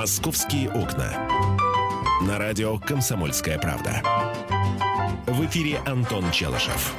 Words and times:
«Московские 0.00 0.70
окна». 0.70 1.12
На 2.26 2.38
радио 2.38 2.78
«Комсомольская 2.78 3.58
правда». 3.58 4.00
В 5.26 5.44
эфире 5.44 5.78
Антон 5.84 6.24
Челышев. 6.30 6.94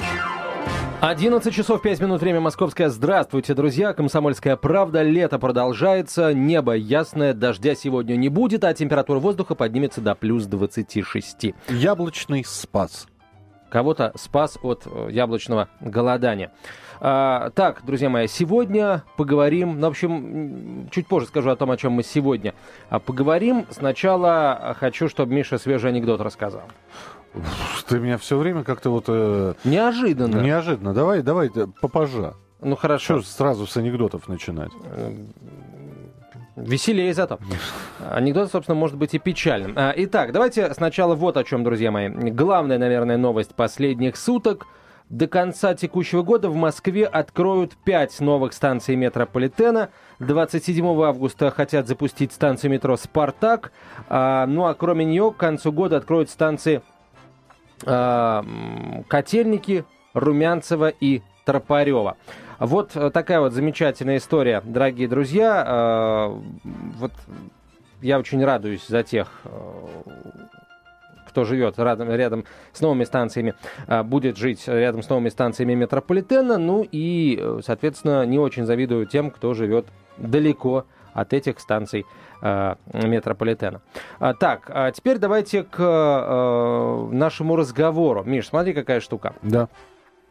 11 1.01 1.51
часов 1.51 1.81
5 1.81 1.99
минут, 1.99 2.21
время 2.21 2.41
московское. 2.41 2.89
Здравствуйте, 2.89 3.55
друзья. 3.55 3.93
Комсомольская 3.93 4.55
правда. 4.55 5.01
Лето 5.01 5.39
продолжается. 5.39 6.31
Небо 6.31 6.75
ясное, 6.75 7.33
дождя 7.33 7.73
сегодня 7.73 8.17
не 8.17 8.29
будет, 8.29 8.63
а 8.63 8.71
температура 8.75 9.17
воздуха 9.17 9.55
поднимется 9.55 9.99
до 9.99 10.13
плюс 10.13 10.45
26. 10.45 11.55
Яблочный 11.69 12.45
спас. 12.45 13.07
Кого-то 13.71 14.11
спас 14.15 14.59
от 14.61 14.83
э, 14.85 15.07
яблочного 15.11 15.69
голодания. 15.79 16.51
А, 17.03 17.49
так, 17.55 17.83
друзья 17.83 18.09
мои, 18.09 18.27
сегодня 18.27 19.03
поговорим, 19.17 19.79
ну, 19.79 19.87
в 19.87 19.89
общем, 19.89 20.87
чуть 20.91 21.07
позже 21.07 21.25
скажу 21.25 21.49
о 21.49 21.55
том, 21.55 21.71
о 21.71 21.77
чем 21.77 21.93
мы 21.93 22.03
сегодня 22.03 22.53
а, 22.91 22.99
поговорим. 22.99 23.65
Сначала 23.71 24.75
хочу, 24.79 25.09
чтобы 25.09 25.33
Миша 25.33 25.57
свежий 25.57 25.89
анекдот 25.89 26.21
рассказал. 26.21 26.61
Ты 27.87 27.99
меня 27.99 28.19
все 28.19 28.37
время 28.37 28.63
как-то 28.63 28.91
вот... 28.91 29.05
Э, 29.07 29.55
Неожиданно. 29.63 30.41
неожиданно. 30.41 30.93
Давай, 30.93 31.23
давай, 31.23 31.49
э, 31.55 31.65
попозже. 31.81 32.35
Ну, 32.59 32.75
хорошо. 32.75 33.21
Что 33.21 33.31
сразу 33.31 33.65
с 33.65 33.75
анекдотов 33.77 34.27
начинать? 34.27 34.71
Веселее 36.55 37.15
зато. 37.15 37.39
Анекдот, 38.11 38.51
собственно, 38.51 38.75
может 38.75 38.97
быть 38.97 39.15
и 39.15 39.19
печальным. 39.19 39.73
А, 39.75 39.91
Итак, 39.95 40.33
давайте 40.33 40.71
сначала 40.75 41.15
вот 41.15 41.37
о 41.37 41.43
чем, 41.43 41.63
друзья 41.63 41.89
мои. 41.89 42.09
Главная, 42.09 42.77
наверное, 42.77 43.17
новость 43.17 43.55
последних 43.55 44.17
суток. 44.17 44.67
До 45.11 45.27
конца 45.27 45.75
текущего 45.75 46.23
года 46.23 46.49
в 46.49 46.55
Москве 46.55 47.05
откроют 47.05 47.75
5 47.83 48.21
новых 48.21 48.53
станций 48.53 48.95
метрополитена. 48.95 49.89
27 50.19 50.85
августа 51.03 51.51
хотят 51.51 51.85
запустить 51.85 52.31
станцию 52.31 52.71
метро 52.71 52.95
«Спартак». 52.95 53.73
А, 54.07 54.45
ну 54.45 54.67
а 54.67 54.73
кроме 54.73 55.03
нее 55.03 55.33
к 55.33 55.35
концу 55.35 55.73
года 55.73 55.97
откроют 55.97 56.29
станции 56.29 56.81
а, 57.85 58.45
Котельники, 59.09 59.83
Румянцева 60.13 60.87
и 60.87 61.21
Тропарева. 61.43 62.15
Вот 62.59 62.95
э, 62.95 63.09
такая 63.09 63.41
вот 63.41 63.51
замечательная 63.51 64.15
история, 64.15 64.61
дорогие 64.63 65.09
друзья. 65.09 65.65
Э, 65.67 66.39
Вот 66.99 67.11
я 68.01 68.17
очень 68.17 68.45
радуюсь 68.45 68.87
за 68.87 69.03
тех, 69.03 69.27
э, 69.43 69.49
кто 71.31 71.45
живет 71.45 71.79
рядом, 71.79 72.11
рядом 72.11 72.43
с 72.73 72.81
новыми 72.81 73.05
станциями, 73.05 73.55
э, 73.87 74.03
будет 74.03 74.37
жить 74.37 74.67
рядом 74.67 75.01
с 75.01 75.09
новыми 75.09 75.29
станциями 75.29 75.73
метрополитена. 75.73 76.57
Ну 76.57 76.85
и, 76.91 77.39
э, 77.41 77.59
соответственно, 77.65 78.25
не 78.25 78.37
очень 78.37 78.65
завидую 78.65 79.05
тем, 79.05 79.31
кто 79.31 79.53
живет 79.53 79.85
далеко 80.17 80.85
от 81.13 81.33
этих 81.33 81.59
станций 81.59 82.05
э, 82.41 82.75
метрополитена. 82.93 83.81
А, 84.19 84.33
так, 84.33 84.69
а 84.69 84.91
теперь 84.91 85.17
давайте 85.17 85.63
к 85.63 85.79
э, 85.79 87.07
нашему 87.13 87.55
разговору. 87.55 88.23
Миш, 88.23 88.49
смотри, 88.49 88.73
какая 88.73 88.99
штука. 88.99 89.33
Да. 89.41 89.67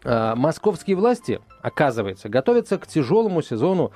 Московские 0.02 0.96
власти, 0.96 1.40
оказывается, 1.60 2.30
готовятся 2.30 2.78
к 2.78 2.86
тяжелому 2.86 3.42
сезону 3.42 3.92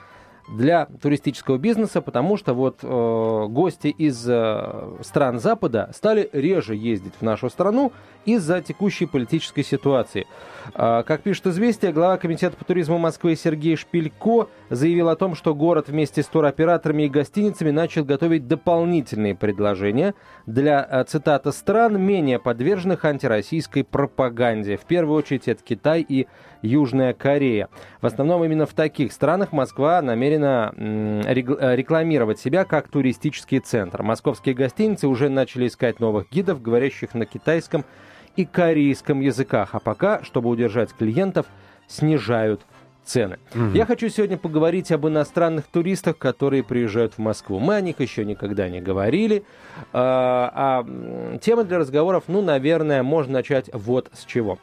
для 0.48 0.86
туристического 1.00 1.58
бизнеса, 1.58 2.00
потому 2.00 2.36
что 2.36 2.54
вот 2.54 2.80
э, 2.82 3.46
гости 3.48 3.88
из 3.88 4.24
э, 4.28 4.98
стран 5.02 5.38
Запада 5.38 5.90
стали 5.94 6.28
реже 6.32 6.74
ездить 6.76 7.14
в 7.18 7.22
нашу 7.22 7.48
страну 7.48 7.92
из-за 8.24 8.60
текущей 8.60 9.06
политической 9.06 9.62
ситуации. 9.62 10.26
Э, 10.74 11.02
как 11.06 11.22
пишет 11.22 11.46
«Известия», 11.46 11.92
глава 11.92 12.18
Комитета 12.18 12.56
по 12.56 12.64
туризму 12.64 12.98
Москвы 12.98 13.36
Сергей 13.36 13.76
Шпилько 13.76 14.48
заявил 14.70 15.08
о 15.08 15.16
том, 15.16 15.34
что 15.34 15.54
город 15.54 15.88
вместе 15.88 16.22
с 16.22 16.26
туроператорами 16.26 17.04
и 17.04 17.08
гостиницами 17.08 17.70
начал 17.70 18.04
готовить 18.04 18.46
дополнительные 18.46 19.34
предложения 19.34 20.14
для, 20.46 20.86
э, 20.88 21.04
цитата, 21.04 21.52
стран, 21.52 22.00
менее 22.00 22.38
подверженных 22.38 23.04
антироссийской 23.04 23.84
пропаганде. 23.84 24.76
В 24.76 24.84
первую 24.84 25.16
очередь 25.18 25.48
это 25.48 25.62
Китай 25.62 26.04
и 26.06 26.26
Южная 26.64 27.12
Корея. 27.12 27.68
В 28.00 28.06
основном 28.06 28.44
именно 28.44 28.66
в 28.66 28.72
таких 28.72 29.12
странах 29.12 29.52
Москва 29.52 30.00
намерена 30.02 30.72
э, 30.76 31.34
рекламировать 31.34 32.40
себя 32.40 32.64
как 32.64 32.88
туристический 32.88 33.60
центр. 33.60 34.02
Московские 34.02 34.54
гостиницы 34.54 35.06
уже 35.06 35.28
начали 35.28 35.66
искать 35.68 36.00
новых 36.00 36.30
гидов, 36.30 36.62
говорящих 36.62 37.14
на 37.14 37.26
китайском 37.26 37.84
и 38.36 38.44
корейском 38.44 39.20
языках. 39.20 39.70
А 39.72 39.80
пока, 39.80 40.22
чтобы 40.24 40.48
удержать 40.48 40.92
клиентов, 40.92 41.46
снижают 41.86 42.62
цены. 43.04 43.38
Я 43.74 43.84
хочу 43.84 44.08
сегодня 44.08 44.38
поговорить 44.38 44.90
об 44.90 45.06
иностранных 45.06 45.66
туристах, 45.66 46.16
которые 46.16 46.64
приезжают 46.64 47.14
в 47.14 47.18
Москву. 47.18 47.58
Мы 47.58 47.74
о 47.74 47.80
них 47.82 48.00
еще 48.00 48.24
никогда 48.24 48.68
не 48.70 48.80
говорили. 48.80 49.44
А, 49.92 50.84
а, 50.86 51.38
тема 51.38 51.64
для 51.64 51.78
разговоров, 51.78 52.24
ну, 52.28 52.40
наверное, 52.40 53.02
можно 53.02 53.34
начать 53.34 53.68
вот 53.72 54.10
с 54.14 54.24
чего. 54.24 54.58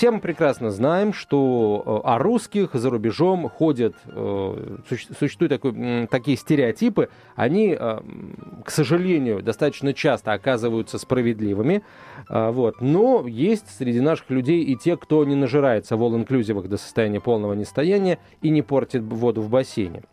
Все 0.00 0.10
мы 0.10 0.20
прекрасно 0.20 0.70
знаем, 0.70 1.12
что 1.12 1.82
э, 1.84 2.08
о 2.08 2.16
русских 2.16 2.70
за 2.72 2.88
рубежом 2.88 3.50
ходят, 3.50 3.94
э, 4.06 4.78
суще- 4.88 5.14
существуют 5.14 5.52
такой, 5.52 6.06
такие 6.06 6.38
стереотипы, 6.38 7.10
они, 7.36 7.76
э, 7.78 8.00
к 8.64 8.70
сожалению, 8.70 9.42
достаточно 9.42 9.92
часто 9.92 10.32
оказываются 10.32 10.96
справедливыми, 10.98 11.82
вот. 12.30 12.80
но 12.80 13.26
есть 13.26 13.66
среди 13.76 14.00
наших 14.00 14.30
людей 14.30 14.62
и 14.62 14.74
те, 14.74 14.96
кто 14.96 15.22
не 15.26 15.34
нажирается 15.34 15.98
в 15.98 16.02
all-инклюзивах 16.02 16.66
до 16.66 16.78
состояния 16.78 17.20
полного 17.20 17.52
нестояния 17.52 18.18
и 18.40 18.48
не 18.48 18.62
портит 18.62 19.02
воду 19.02 19.42
в 19.42 19.50
бассейне. 19.50 20.04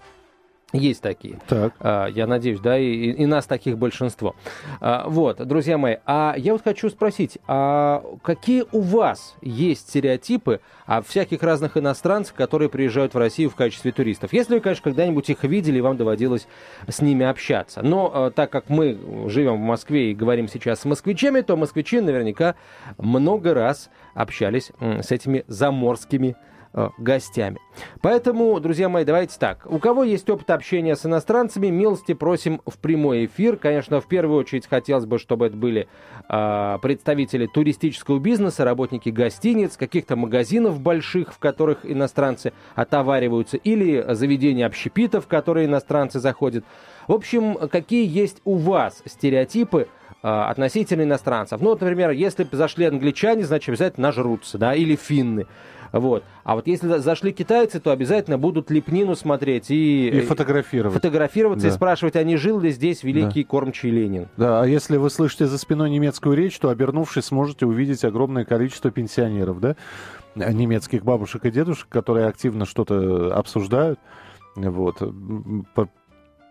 Есть 0.73 1.01
такие. 1.01 1.39
Так. 1.47 1.73
А, 1.79 2.07
Я 2.07 2.27
надеюсь, 2.27 2.59
да, 2.59 2.77
и, 2.77 3.11
и 3.11 3.25
нас 3.25 3.45
таких 3.45 3.77
большинство. 3.77 4.35
А, 4.81 5.07
Вот, 5.07 5.45
друзья 5.47 5.77
мои, 5.77 5.95
а 6.05 6.35
я 6.37 6.51
вот 6.51 6.61
хочу 6.61 6.89
спросить, 6.89 7.37
а 7.47 8.03
какие 8.21 8.65
у 8.73 8.81
вас 8.81 9.35
есть 9.41 9.87
стереотипы 9.87 10.59
о 10.85 11.01
всяких 11.01 11.41
разных 11.41 11.77
иностранцах, 11.77 12.35
которые 12.35 12.67
приезжают 12.67 13.13
в 13.13 13.17
Россию 13.17 13.49
в 13.49 13.55
качестве 13.55 13.93
туристов? 13.93 14.33
Если 14.33 14.55
вы, 14.55 14.59
конечно, 14.59 14.83
когда-нибудь 14.83 15.29
их 15.29 15.45
видели, 15.45 15.77
и 15.77 15.81
вам 15.81 15.95
доводилось 15.95 16.49
с 16.85 17.01
ними 17.01 17.25
общаться. 17.25 17.81
Но 17.81 18.11
а, 18.13 18.31
так 18.31 18.51
как 18.51 18.67
мы 18.67 18.97
живем 19.29 19.55
в 19.55 19.65
Москве 19.65 20.11
и 20.11 20.15
говорим 20.15 20.49
сейчас 20.49 20.81
с 20.81 20.85
москвичами, 20.85 21.39
то 21.41 21.55
москвичи 21.55 22.01
наверняка 22.01 22.55
много 22.97 23.53
раз 23.53 23.89
общались 24.13 24.71
с 24.81 25.11
этими 25.11 25.45
заморскими 25.47 26.35
э, 26.77 26.89
гостями. 26.97 27.59
Поэтому, 28.01 28.59
друзья 28.59 28.87
мои, 28.87 29.03
давайте 29.03 29.37
так. 29.39 29.65
У 29.65 29.79
кого 29.79 30.03
есть 30.03 30.29
опыт 30.29 30.49
общения 30.51 30.95
с 30.95 31.05
иностранцами, 31.05 31.67
милости 31.67 32.13
просим 32.13 32.61
в 32.65 32.77
прямой 32.77 33.25
эфир. 33.25 33.57
Конечно, 33.57 33.99
в 33.99 34.07
первую 34.07 34.39
очередь 34.39 34.67
хотелось 34.67 35.05
бы, 35.05 35.17
чтобы 35.19 35.47
это 35.47 35.57
были 35.57 35.87
э, 36.29 36.77
представители 36.81 37.47
туристического 37.47 38.19
бизнеса, 38.19 38.63
работники 38.63 39.09
гостиниц, 39.09 39.75
каких-то 39.75 40.15
магазинов 40.15 40.79
больших, 40.79 41.33
в 41.33 41.39
которых 41.39 41.79
иностранцы 41.83 42.53
отовариваются, 42.75 43.57
или 43.57 44.05
заведения 44.13 44.65
общепитов, 44.65 45.25
в 45.25 45.27
которые 45.27 45.65
иностранцы 45.65 46.19
заходят. 46.19 46.63
В 47.07 47.13
общем, 47.13 47.55
какие 47.69 48.07
есть 48.07 48.41
у 48.43 48.55
вас 48.55 49.01
стереотипы 49.05 49.87
э, 50.21 50.27
относительно 50.27 51.03
иностранцев? 51.03 51.61
Ну, 51.61 51.69
вот, 51.69 51.81
например, 51.81 52.11
если 52.11 52.47
зашли 52.51 52.85
англичане, 52.85 53.45
значит, 53.45 53.69
обязательно 53.69 54.07
нажрутся, 54.09 54.57
да, 54.57 54.75
или 54.75 54.95
финны. 54.95 55.47
Вот. 55.91 56.23
А 56.43 56.55
вот 56.55 56.67
если 56.67 56.87
за- 56.87 56.99
зашли 56.99 57.31
китайцы, 57.31 57.79
то 57.79 57.91
обязательно 57.91 58.37
будут 58.37 58.69
лепнину 58.71 59.15
смотреть 59.15 59.71
и, 59.71 60.09
И 60.09 60.21
фотографировать. 60.21 60.93
фотографироваться 60.95 61.67
и 61.67 61.69
Да. 61.69 61.75
спрашивать, 61.75 62.15
а 62.15 62.23
не 62.23 62.37
жил 62.37 62.59
ли 62.59 62.71
здесь 62.71 63.03
великий 63.03 63.43
кормчий 63.43 63.89
Ленин? 63.89 64.27
Да, 64.37 64.61
а 64.61 64.65
если 64.65 64.97
вы 64.97 65.09
слышите 65.09 65.47
за 65.47 65.57
спиной 65.57 65.89
немецкую 65.89 66.35
речь, 66.35 66.57
то, 66.59 66.69
обернувшись, 66.69 67.25
сможете 67.25 67.65
увидеть 67.65 68.03
огромное 68.03 68.45
количество 68.45 68.91
пенсионеров, 68.91 69.59
да, 69.59 69.75
немецких 70.35 71.03
бабушек 71.03 71.45
и 71.45 71.51
дедушек, 71.51 71.87
которые 71.89 72.27
активно 72.27 72.65
что-то 72.65 73.35
обсуждают, 73.35 73.99
вот, 74.55 75.01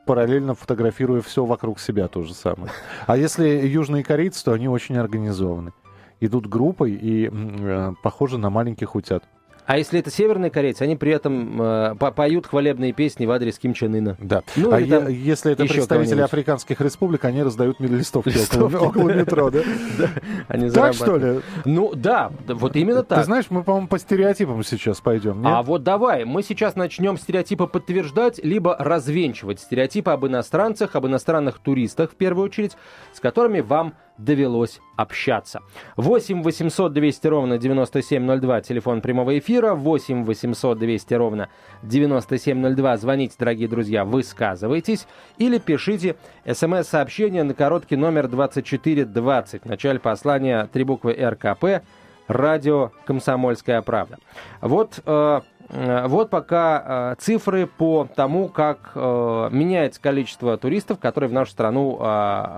параллельно 0.07 0.55
фотографируя 0.55 1.21
все 1.21 1.45
вокруг 1.45 1.81
себя 1.81 2.07
то 2.09 2.23
же 2.23 2.33
самое. 2.35 2.71
А 3.07 3.17
если 3.17 3.49
южные 3.67 4.05
корейцы, 4.05 4.45
то 4.45 4.53
они 4.53 4.69
очень 4.69 4.97
организованы. 4.97 5.73
Идут 6.21 6.47
группой 6.47 6.93
и 6.93 7.31
э, 7.31 7.93
похожи 8.03 8.39
на 8.39 8.51
маленьких 8.51 8.95
утят. 8.95 9.25
А 9.67 9.79
если 9.79 9.99
это 9.99 10.13
северные 10.13 10.49
корейцы, 10.53 10.83
они 10.83 10.95
при 10.95 11.11
этом 11.11 11.61
э, 11.61 11.95
по- 11.99 12.13
поют 12.13 12.47
хвалебные 12.47 12.93
песни 12.93 13.27
в 13.27 13.33
адрес 13.33 13.59
Ким 13.59 13.75
Чен 13.75 13.97
Ына. 13.97 14.17
Да. 14.21 14.45
Ну, 14.55 14.71
а 14.73 14.81
е- 14.81 15.09
если 15.11 15.53
это 15.53 15.65
представители 15.67 16.21
африканских 16.21 16.81
республик, 16.81 17.25
они 17.25 17.43
раздают 17.43 17.81
листовки, 17.81 18.29
Листовки, 18.29 18.77
около, 18.77 18.89
около 18.91 19.11
метро, 19.11 19.51
да? 19.51 19.63
Они 20.49 20.71
Так 20.71 20.95
что 20.95 21.17
ли? 21.17 21.41
Ну 21.65 21.93
да, 21.97 22.31
вот 22.47 22.77
именно 22.77 23.03
Ты 23.03 23.17
так. 23.17 23.25
знаешь, 23.25 23.47
мы, 23.51 23.65
по-моему, 23.65 23.89
по 23.89 23.99
стереотипам 23.99 24.63
сейчас 24.63 25.01
пойдем. 25.01 25.45
А 25.45 25.65
вот 25.65 25.83
давай, 25.83 26.25
мы 26.25 26.45
сейчас 26.45 26.77
начнем 26.77 27.19
стереотипы 27.19 27.67
подтверждать, 27.67 28.39
либо 28.45 28.77
развенчивать 28.79 29.59
стереотипы 29.59 30.13
об 30.13 30.25
иностранцах, 30.29 30.95
об 30.95 31.07
иностранных 31.09 31.59
туристах, 31.59 32.13
в 32.13 32.15
первую 32.15 32.45
очередь, 32.47 32.77
с 33.13 33.19
которыми 33.19 33.61
вам 33.63 33.95
довелось 34.19 34.81
общаться. 34.97 35.63
8 35.97 36.43
800 36.43 36.93
200 36.93 37.27
ровно 37.27 37.59
9702, 37.59 38.61
телефон 38.63 39.01
прямого 39.01 39.39
эфира, 39.39 39.75
8 39.75 40.25
800 40.25 40.79
200 40.79 41.15
ровно 41.15 41.49
9702. 41.83 42.97
Звоните, 42.97 43.37
дорогие 43.39 43.69
друзья, 43.69 44.05
высказывайтесь 44.05 45.07
или 45.39 45.59
пишите 45.59 46.17
смс-сообщение 46.47 47.43
на 47.43 47.55
короткий 47.55 47.97
номер 47.97 48.29
2420. 48.29 49.63
В 49.63 49.67
начале 49.67 49.99
послания 49.99 50.69
три 50.73 50.85
буквы 50.85 51.13
РКП, 51.13 51.85
радио 52.29 52.93
«Комсомольская 53.05 53.83
правда». 53.83 54.19
Вот 54.61 55.01
э, 55.05 55.41
вот 55.69 56.31
пока 56.31 57.13
э, 57.13 57.15
цифры 57.19 57.67
по 57.67 58.09
тому, 58.15 58.49
как 58.49 58.93
э, 58.95 59.49
меняется 59.51 60.01
количество 60.01 60.57
туристов, 60.57 60.99
которые 60.99 61.29
в 61.29 61.33
нашу 61.33 61.53
страну 61.53 61.97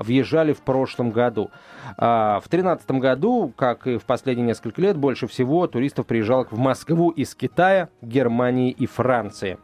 въезжали 0.02 0.52
в 0.52 0.60
прошлом 0.60 1.10
году. 1.10 1.50
В 1.96 2.42
2013 2.48 2.90
году, 2.92 3.52
как 3.56 3.86
и 3.86 3.96
в 3.96 4.04
последние 4.04 4.46
несколько 4.46 4.80
лет, 4.82 4.96
больше 4.96 5.26
всего 5.26 5.66
туристов 5.66 6.06
приезжало 6.06 6.46
в 6.50 6.58
Москву 6.58 7.10
из 7.10 7.34
Китая, 7.34 7.88
Германии 8.02 8.70
и 8.70 8.86
Франции. 8.86 9.58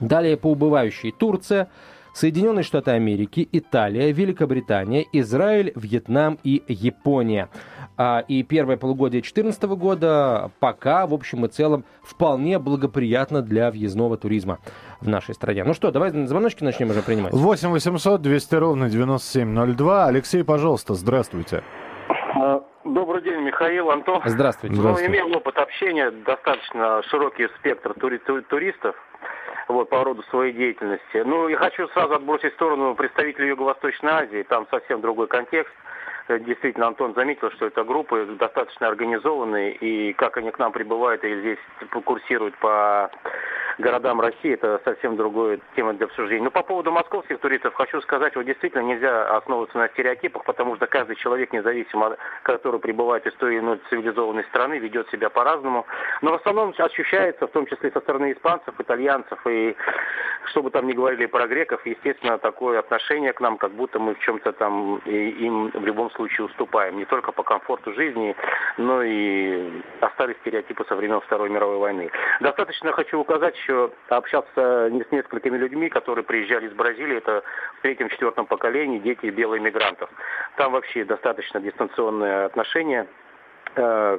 Далее 0.00 0.36
по 0.36 0.52
убывающей 0.52 1.12
Турция, 1.12 1.68
Соединенные 2.14 2.64
Штаты 2.64 2.92
Америки, 2.92 3.48
Италия, 3.52 4.10
Великобритания, 4.10 5.06
Израиль, 5.12 5.72
Вьетнам 5.76 6.38
и 6.42 6.62
Япония. 6.66 7.48
А, 8.00 8.24
и 8.28 8.44
первое 8.44 8.76
полугодие 8.76 9.20
2014 9.22 9.62
года 9.76 10.52
пока, 10.60 11.04
в 11.08 11.12
общем 11.12 11.44
и 11.44 11.48
целом, 11.48 11.84
вполне 12.02 12.60
благоприятно 12.60 13.42
для 13.42 13.72
въездного 13.72 14.16
туризма 14.16 14.60
в 15.00 15.08
нашей 15.08 15.34
стране. 15.34 15.64
Ну 15.64 15.74
что, 15.74 15.90
давай 15.90 16.10
звоночки 16.10 16.62
начнем 16.62 16.90
уже 16.90 17.02
принимать. 17.02 17.32
8 17.32 17.70
800 17.70 18.22
200 18.22 18.54
ровно 18.54 18.88
9702. 18.88 20.06
Алексей, 20.06 20.44
пожалуйста, 20.44 20.94
здравствуйте. 20.94 21.64
А, 22.36 22.62
добрый 22.84 23.20
день, 23.22 23.40
Михаил, 23.40 23.90
Антон. 23.90 24.22
Здравствуйте. 24.24 24.76
Ну, 24.76 24.94
имеем 25.04 25.34
опыт 25.34 25.58
общения, 25.58 26.12
достаточно 26.24 27.02
широкий 27.10 27.48
спектр 27.58 27.94
тури- 27.98 28.20
туристов 28.48 28.94
вот, 29.66 29.90
по 29.90 30.04
роду 30.04 30.22
своей 30.30 30.52
деятельности. 30.52 31.22
Ну, 31.24 31.48
я 31.48 31.56
хочу 31.56 31.88
сразу 31.88 32.14
отбросить 32.14 32.52
в 32.52 32.54
сторону 32.54 32.94
представителей 32.94 33.48
Юго-Восточной 33.48 34.12
Азии, 34.12 34.44
там 34.48 34.68
совсем 34.70 35.00
другой 35.00 35.26
контекст. 35.26 35.72
Э, 36.28 36.38
действительно, 36.38 36.88
Антон 36.88 37.14
заметил, 37.14 37.50
что 37.52 37.66
это 37.66 37.84
группы 37.84 38.26
достаточно 38.38 38.86
организованные, 38.86 39.74
и 39.74 40.12
как 40.12 40.36
они 40.36 40.50
к 40.50 40.58
нам 40.58 40.72
прибывают 40.72 41.24
и 41.24 41.40
здесь 41.40 41.58
курсируют 42.04 42.56
по 42.58 43.10
городам 43.78 44.20
России, 44.20 44.52
это 44.52 44.80
совсем 44.84 45.16
другая 45.16 45.60
тема 45.76 45.94
для 45.94 46.06
обсуждения. 46.06 46.42
Но 46.42 46.50
по 46.50 46.62
поводу 46.62 46.90
московских 46.90 47.38
туристов 47.38 47.74
хочу 47.74 48.00
сказать, 48.02 48.34
вот 48.36 48.44
действительно 48.44 48.82
нельзя 48.82 49.36
основываться 49.36 49.78
на 49.78 49.88
стереотипах, 49.88 50.44
потому 50.44 50.76
что 50.76 50.86
каждый 50.86 51.16
человек, 51.16 51.52
независимо 51.52 52.08
от 52.08 52.18
который 52.42 52.80
прибывает 52.80 53.26
из 53.26 53.34
той 53.34 53.54
или 53.54 53.60
иной 53.60 53.80
цивилизованной 53.88 54.44
страны, 54.44 54.78
ведет 54.78 55.08
себя 55.10 55.30
по-разному. 55.30 55.86
Но 56.22 56.32
в 56.32 56.34
основном 56.34 56.74
ощущается, 56.76 57.46
в 57.46 57.52
том 57.52 57.66
числе 57.66 57.90
со 57.90 58.00
стороны 58.00 58.32
испанцев, 58.32 58.74
итальянцев 58.78 59.38
и 59.46 59.76
что 60.46 60.62
бы 60.62 60.70
там 60.70 60.86
ни 60.86 60.92
говорили 60.92 61.26
про 61.26 61.46
греков, 61.46 61.84
естественно, 61.86 62.38
такое 62.38 62.78
отношение 62.78 63.32
к 63.32 63.40
нам, 63.40 63.58
как 63.58 63.72
будто 63.72 63.98
мы 63.98 64.14
в 64.14 64.18
чем-то 64.20 64.52
там 64.52 64.96
им 65.06 65.70
в 65.70 65.84
любом 65.84 66.10
случае 66.10 66.17
уступаем. 66.42 66.96
Не 66.96 67.04
только 67.04 67.32
по 67.32 67.42
комфорту 67.42 67.92
жизни, 67.94 68.34
но 68.76 69.02
и 69.02 69.82
остались 70.00 70.36
стереотипы 70.38 70.84
со 70.88 70.96
времен 70.96 71.20
Второй 71.20 71.50
мировой 71.50 71.78
войны. 71.78 72.10
Достаточно 72.40 72.92
хочу 72.92 73.18
указать 73.18 73.56
еще 73.56 73.90
общаться 74.08 74.90
с 74.90 75.12
несколькими 75.12 75.56
людьми, 75.56 75.88
которые 75.88 76.24
приезжали 76.24 76.66
из 76.66 76.72
Бразилии, 76.72 77.18
это 77.18 77.42
в 77.78 77.82
третьем-четвертом 77.82 78.46
поколении, 78.46 78.98
дети 78.98 79.26
белых 79.26 79.60
мигрантов. 79.60 80.10
Там 80.56 80.72
вообще 80.72 81.04
достаточно 81.04 81.60
дистанционное 81.60 82.46
отношение 82.46 83.06
Э, 83.78 84.18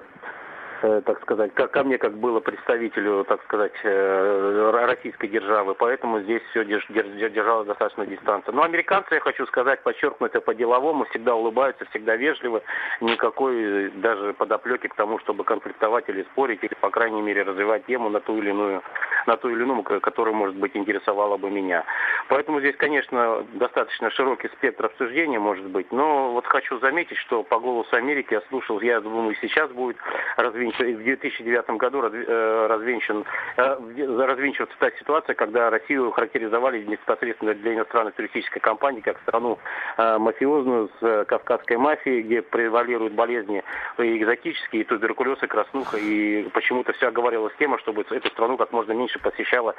так 0.81 1.21
сказать, 1.21 1.53
как 1.53 1.71
ко 1.71 1.83
мне, 1.83 1.97
как 1.97 2.17
было 2.17 2.39
представителю, 2.39 3.25
так 3.25 3.43
сказать, 3.43 3.73
э, 3.83 4.85
российской 4.87 5.27
державы, 5.27 5.75
поэтому 5.75 6.21
здесь 6.21 6.41
все 6.51 6.63
держалось 6.63 7.67
достаточно 7.67 8.05
дистанция. 8.05 8.53
Но 8.53 8.63
американцы, 8.63 9.15
я 9.15 9.19
хочу 9.19 9.45
сказать, 9.47 9.83
подчеркнуть 9.83 10.31
это 10.31 10.41
по-деловому, 10.41 11.05
всегда 11.05 11.35
улыбаются, 11.35 11.85
всегда 11.89 12.15
вежливы, 12.15 12.61
никакой 13.01 13.89
даже 13.91 14.33
подоплеки 14.33 14.87
к 14.87 14.95
тому, 14.95 15.19
чтобы 15.19 15.43
конфликтовать 15.43 16.07
или 16.07 16.23
спорить, 16.23 16.63
или, 16.63 16.73
по 16.75 16.89
крайней 16.89 17.21
мере, 17.21 17.43
развивать 17.43 17.85
тему 17.85 18.09
на 18.09 18.21
ту 18.21 18.37
или 18.37 18.51
иную, 18.51 18.81
на 19.27 19.35
ту 19.35 19.49
или 19.49 19.63
иную, 19.63 19.83
которая, 19.83 20.33
может 20.33 20.55
быть, 20.55 20.75
интересовала 20.75 21.37
бы 21.37 21.49
меня. 21.49 21.83
Поэтому 22.29 22.59
здесь, 22.59 22.75
конечно, 22.77 23.45
достаточно 23.53 24.09
широкий 24.11 24.47
спектр 24.49 24.85
обсуждения, 24.85 25.39
может 25.39 25.65
быть, 25.65 25.91
но 25.91 26.31
вот 26.31 26.45
хочу 26.45 26.79
заметить, 26.79 27.17
что 27.17 27.43
по 27.43 27.59
голосу 27.59 27.95
Америки 27.95 28.33
я 28.33 28.41
слушал, 28.49 28.79
я 28.81 29.01
думаю, 29.01 29.35
сейчас 29.41 29.69
будет 29.71 29.97
развитие 30.37 30.68
в 30.77 31.03
2009 31.03 31.69
году 31.77 32.01
э, 32.03 32.67
развенчан, 32.67 33.25
э, 33.57 34.25
развенчивается 34.25 34.75
та 34.79 34.91
ситуация, 34.99 35.35
когда 35.35 35.69
Россию 35.69 36.11
характеризовали 36.11 36.83
непосредственно 36.83 37.53
для 37.53 37.75
иностранной 37.75 38.11
туристической 38.11 38.61
компании 38.61 39.01
как 39.01 39.19
страну 39.21 39.59
э, 39.97 40.17
мафиозную 40.17 40.89
с 40.99 41.25
кавказской 41.25 41.77
мафией, 41.77 42.21
где 42.21 42.41
превалируют 42.41 43.13
болезни 43.13 43.63
и 43.97 44.17
экзотические, 44.17 44.83
и 44.83 44.85
туберкулез, 44.85 45.41
и 45.43 45.47
краснуха, 45.47 45.97
и 45.97 46.43
почему-то 46.49 46.93
вся 46.93 47.11
говорилась 47.11 47.53
тема, 47.57 47.77
чтобы 47.79 48.05
эту 48.09 48.29
страну 48.29 48.57
как 48.57 48.71
можно 48.71 48.93
меньше 48.93 49.19
посещала, 49.19 49.75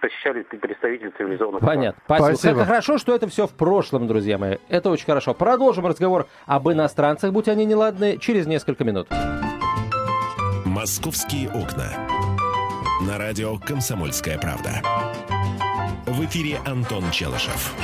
посещали 0.00 0.42
представители 0.42 1.10
цивилизованных 1.16 1.60
Понятно. 1.60 2.00
Стран. 2.04 2.18
Спасибо. 2.18 2.36
Спасибо. 2.36 2.64
Хорошо, 2.64 2.98
что 2.98 3.14
это 3.14 3.28
все 3.28 3.46
в 3.46 3.56
прошлом, 3.56 4.06
друзья 4.06 4.38
мои. 4.38 4.56
Это 4.68 4.90
очень 4.90 5.06
хорошо. 5.06 5.34
Продолжим 5.34 5.86
разговор 5.86 6.26
об 6.46 6.70
иностранцах, 6.70 7.32
будь 7.32 7.48
они 7.48 7.64
неладные, 7.64 8.18
через 8.18 8.46
несколько 8.46 8.84
минут. 8.84 9.08
«Московские 10.70 11.50
окна». 11.50 11.88
На 13.04 13.18
радио 13.18 13.58
«Комсомольская 13.58 14.38
правда». 14.38 14.80
В 16.06 16.24
эфире 16.26 16.60
Антон 16.64 17.10
Челышев. 17.10 17.74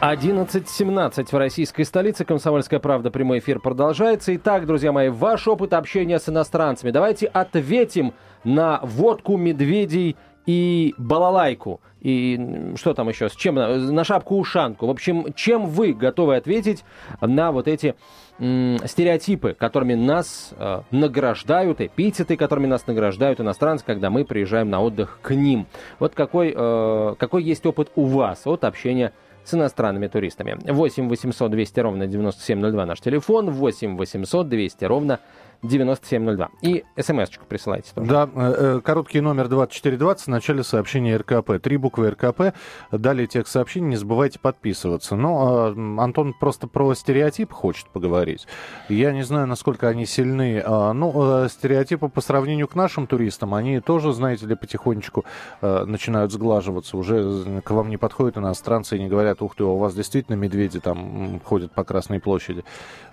11.17 0.00 1.26
в 1.30 1.34
российской 1.34 1.84
столице. 1.84 2.24
Комсомольская 2.24 2.80
правда. 2.80 3.12
Прямой 3.12 3.38
эфир 3.38 3.60
продолжается. 3.60 4.34
Итак, 4.34 4.66
друзья 4.66 4.90
мои, 4.90 5.10
ваш 5.10 5.46
опыт 5.46 5.74
общения 5.74 6.18
с 6.18 6.28
иностранцами. 6.28 6.90
Давайте 6.90 7.26
ответим 7.26 8.14
на 8.42 8.80
водку 8.82 9.36
медведей 9.36 10.16
и 10.44 10.92
балалайку. 10.98 11.80
И 12.06 12.38
что 12.76 12.94
там 12.94 13.08
еще? 13.08 13.28
С 13.28 13.34
чем? 13.34 13.56
На 13.56 14.04
шапку-ушанку. 14.04 14.86
В 14.86 14.90
общем, 14.90 15.32
чем 15.34 15.66
вы 15.66 15.92
готовы 15.92 16.36
ответить 16.36 16.84
на 17.20 17.50
вот 17.50 17.66
эти 17.66 17.96
стереотипы, 18.38 19.54
которыми 19.58 19.94
нас 19.94 20.54
э, 20.56 20.82
награждают, 20.92 21.80
эпитеты, 21.80 22.36
которыми 22.36 22.66
нас 22.66 22.86
награждают 22.86 23.40
иностранцы, 23.40 23.84
когда 23.84 24.10
мы 24.10 24.24
приезжаем 24.24 24.70
на 24.70 24.80
отдых 24.82 25.18
к 25.20 25.34
ним. 25.34 25.66
Вот 25.98 26.14
какой, 26.14 26.54
э, 26.56 27.14
какой 27.18 27.42
есть 27.42 27.66
опыт 27.66 27.90
у 27.96 28.04
вас 28.04 28.46
от 28.46 28.62
общения 28.62 29.12
с 29.42 29.54
иностранными 29.54 30.06
туристами. 30.06 30.58
8 30.64 31.08
800 31.08 31.50
200 31.50 31.80
ровно 31.80 32.06
9702 32.06 32.86
наш 32.86 33.00
телефон, 33.00 33.50
8 33.50 33.96
800 33.96 34.48
200 34.48 34.84
ровно 34.84 35.18
9702. 35.62 36.50
И 36.62 36.84
смс-очку 36.96 37.44
присылайте 37.48 37.92
тоже. 37.94 38.08
Да, 38.08 38.28
э, 38.34 38.54
э, 38.58 38.80
короткий 38.84 39.20
номер 39.20 39.48
2420 39.48 40.26
в 40.26 40.30
начале 40.30 40.62
сообщения 40.62 41.16
РКП. 41.16 41.58
Три 41.62 41.76
буквы 41.76 42.10
РКП. 42.10 42.54
Далее 42.90 43.26
текст 43.26 43.52
сообщения. 43.52 43.88
Не 43.88 43.96
забывайте 43.96 44.38
подписываться. 44.38 45.16
Но 45.16 45.72
ну, 45.74 45.98
а, 45.98 46.04
Антон 46.04 46.34
просто 46.34 46.66
про 46.66 46.94
стереотип 46.94 47.52
хочет 47.52 47.86
поговорить. 47.88 48.46
Я 48.88 49.12
не 49.12 49.22
знаю, 49.22 49.46
насколько 49.46 49.88
они 49.88 50.06
сильны. 50.06 50.62
А, 50.64 50.92
ну, 50.92 51.44
э, 51.44 51.48
стереотипы 51.48 52.08
по 52.08 52.20
сравнению 52.20 52.68
к 52.68 52.74
нашим 52.74 53.06
туристам, 53.06 53.54
они 53.54 53.80
тоже, 53.80 54.12
знаете 54.12 54.46
ли, 54.46 54.54
потихонечку 54.54 55.24
начинают 55.60 56.32
сглаживаться. 56.32 56.96
Уже 56.96 57.60
к 57.64 57.70
вам 57.70 57.90
не 57.90 57.96
подходят 57.96 58.36
иностранцы 58.36 58.96
и 58.96 59.00
не 59.00 59.08
говорят, 59.08 59.42
ух 59.42 59.54
ты, 59.54 59.64
у 59.64 59.76
вас 59.76 59.94
действительно 59.94 60.36
медведи 60.36 60.80
там 60.80 61.40
ходят 61.44 61.72
по 61.72 61.84
Красной 61.84 62.20
площади. 62.20 62.64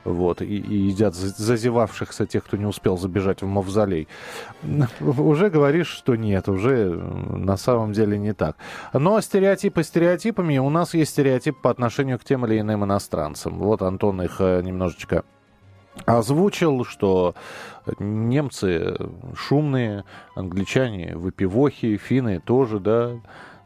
Вот, 0.03 0.41
и, 0.41 0.45
и 0.45 0.75
едят 0.75 1.15
зазевавшихся 1.15 2.25
тех, 2.33 2.43
кто 2.43 2.57
не 2.57 2.65
успел 2.65 2.97
забежать 2.97 3.41
в 3.41 3.47
мавзолей. 3.47 4.07
Уже 4.99 5.49
говоришь, 5.49 5.87
что 5.87 6.15
нет, 6.15 6.49
уже 6.49 6.89
на 6.89 7.57
самом 7.57 7.93
деле 7.93 8.17
не 8.17 8.33
так. 8.33 8.57
Но 8.91 9.21
стереотипы 9.21 9.83
стереотипами. 9.83 10.57
У 10.57 10.69
нас 10.69 10.93
есть 10.93 11.11
стереотип 11.11 11.61
по 11.61 11.69
отношению 11.69 12.19
к 12.19 12.23
тем 12.23 12.45
или 12.45 12.59
иным 12.59 12.83
иностранцам. 12.83 13.59
Вот 13.59 13.81
Антон 13.81 14.21
их 14.21 14.37
э, 14.39 14.61
немножечко 14.61 15.23
озвучил, 16.05 16.85
что 16.85 17.35
немцы 17.99 18.95
шумные, 19.35 20.05
англичане 20.35 21.15
выпивохи, 21.15 21.97
финны 21.97 22.39
тоже, 22.39 22.79
да, 22.79 23.11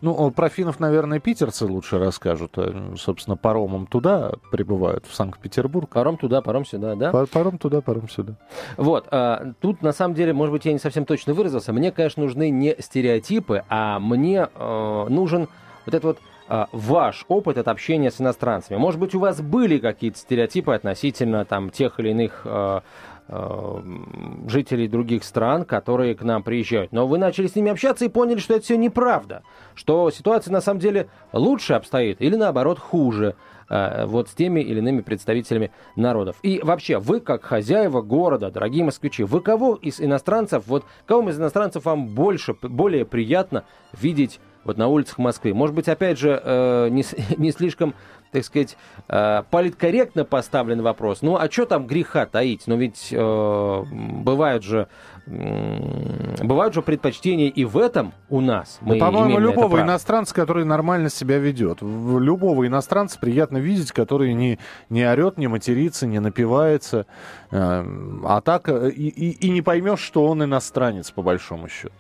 ну, 0.02 0.32
про 0.32 0.50
финнов, 0.50 0.80
наверное, 0.80 1.20
питерцы 1.20 1.66
лучше 1.66 1.98
расскажут. 1.98 2.54
Э, 2.58 2.94
собственно, 2.98 3.36
паромом 3.36 3.88
туда 3.88 4.34
прибывают, 4.52 5.06
в 5.08 5.16
Санкт-Петербург. 5.16 5.90
Паром 5.90 6.18
туда, 6.18 6.42
паром 6.42 6.66
сюда, 6.66 6.96
да? 6.96 7.12
Паром 7.12 7.58
туда, 7.58 7.82
паром 7.82 8.08
сюда. 8.08 8.36
Вот. 8.78 9.08
А, 9.12 9.54
тут, 9.60 9.82
на 9.82 9.94
самом 9.94 10.14
деле, 10.14 10.34
может 10.34 10.54
быть, 10.54 10.66
я 10.66 10.74
не 10.74 10.80
совсем 10.80 11.06
точно 11.06 11.34
выразился. 11.34 11.74
Мне, 11.74 11.92
конечно, 11.92 12.24
нужны 12.24 12.50
не 12.50 12.76
стереотипы, 12.80 13.64
а 13.70 14.00
мне 14.00 14.50
э, 14.54 15.06
нужен 15.10 15.48
вот 15.86 15.96
этот 15.96 16.04
вот 16.04 16.18
а, 16.50 16.70
ваш 16.72 17.26
опыт 17.28 17.58
от 17.58 17.68
общения 17.68 18.10
с 18.10 18.22
иностранцами? 18.22 18.78
Может 18.78 19.00
быть, 19.00 19.14
у 19.16 19.20
вас 19.20 19.42
были 19.42 19.80
какие-то 19.80 20.18
стереотипы 20.18 20.74
относительно 20.74 21.44
там, 21.44 21.70
тех 21.70 22.00
или 22.00 22.10
иных 22.10 22.42
а, 22.46 22.84
жителей 23.28 24.88
других 24.88 25.24
стран, 25.24 25.66
которые 25.66 26.16
к 26.16 26.24
нам 26.24 26.44
приезжают. 26.44 26.92
Но 26.92 27.08
вы 27.08 27.18
начали 27.18 27.48
с 27.48 27.56
ними 27.56 27.72
общаться 27.72 28.06
и 28.06 28.10
поняли, 28.10 28.40
что 28.40 28.54
это 28.54 28.64
все 28.64 28.78
неправда, 28.78 29.44
что 29.76 30.10
ситуация 30.12 30.52
на 30.52 30.62
самом 30.62 30.80
деле 30.80 31.10
лучше 31.34 31.74
обстоит 31.74 32.22
или 32.22 32.36
наоборот 32.36 32.80
хуже 32.80 33.36
вот 33.70 34.30
с 34.30 34.34
теми 34.34 34.62
или 34.62 34.80
иными 34.80 35.02
представителями 35.02 35.72
народов. 35.98 36.38
И 36.42 36.62
вообще, 36.64 37.00
вы 37.00 37.20
как 37.20 37.44
хозяева 37.44 38.02
города, 38.02 38.50
дорогие 38.50 38.86
москвичи, 38.86 39.24
вы 39.24 39.42
кого 39.42 39.76
из 39.76 40.00
иностранцев, 40.00 40.64
вот 40.68 40.86
кого 41.06 41.30
из 41.30 41.38
иностранцев 41.38 41.84
вам 41.84 42.08
больше, 42.08 42.56
более 42.62 43.04
приятно 43.04 43.66
видеть 43.92 44.40
вот 44.68 44.78
на 44.78 44.88
улицах 44.88 45.18
Москвы. 45.18 45.54
Может 45.54 45.76
быть, 45.76 45.88
опять 45.88 46.20
же, 46.20 46.40
э, 46.44 46.90
не, 46.90 47.04
не 47.38 47.52
слишком, 47.52 47.96
так 48.32 48.44
сказать, 48.44 48.78
э, 49.08 49.44
политкорректно 49.50 50.26
поставлен 50.26 50.82
вопрос. 50.82 51.22
Ну, 51.22 51.38
а 51.38 51.50
что 51.50 51.66
там 51.66 51.88
греха 51.88 52.26
таить? 52.26 52.68
Но 52.68 52.76
ведь 52.76 53.10
э, 53.12 53.84
бывают 53.92 54.64
же 54.64 54.88
бывают 55.28 56.74
же 56.74 56.82
предпочтения 56.82 57.50
и 57.50 57.66
в 57.66 57.78
этом 57.78 58.14
у 58.30 58.40
нас. 58.40 58.78
Мы 58.80 58.98
да, 58.98 59.08
по-моему, 59.08 59.40
любого 59.40 59.82
иностранца, 59.82 60.34
который 60.34 60.64
нормально 60.64 61.10
себя 61.10 61.38
ведет. 61.38 61.82
Любого 61.82 62.66
иностранца 62.66 63.20
приятно 63.20 63.58
видеть, 63.58 63.92
который 63.92 64.34
не, 64.34 64.58
не 64.90 65.04
орет, 65.04 65.38
не 65.38 65.48
матерится, 65.48 66.08
не 66.08 66.20
напивается. 66.20 67.08
Э, 67.52 67.84
а 68.26 68.42
так 68.42 68.70
э, 68.70 68.90
и, 68.90 69.10
и, 69.10 69.48
и 69.48 69.50
не 69.50 69.62
поймешь, 69.62 70.00
что 70.00 70.26
он 70.26 70.44
иностранец, 70.44 71.12
по 71.12 71.22
большому 71.22 71.68
счету. 71.68 71.94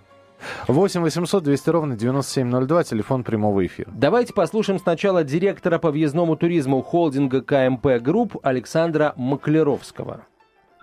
8 0.67 1.01
800 1.01 1.43
200 1.43 1.69
ровно 1.69 1.95
9702, 1.95 2.83
телефон 2.83 3.23
прямого 3.23 3.65
эфира. 3.65 3.91
Давайте 3.93 4.33
послушаем 4.33 4.79
сначала 4.79 5.23
директора 5.23 5.79
по 5.79 5.91
въездному 5.91 6.35
туризму 6.35 6.81
холдинга 6.81 7.41
KMP 7.41 8.01
Group 8.01 8.37
Александра 8.43 9.13
Маклеровского. 9.15 10.25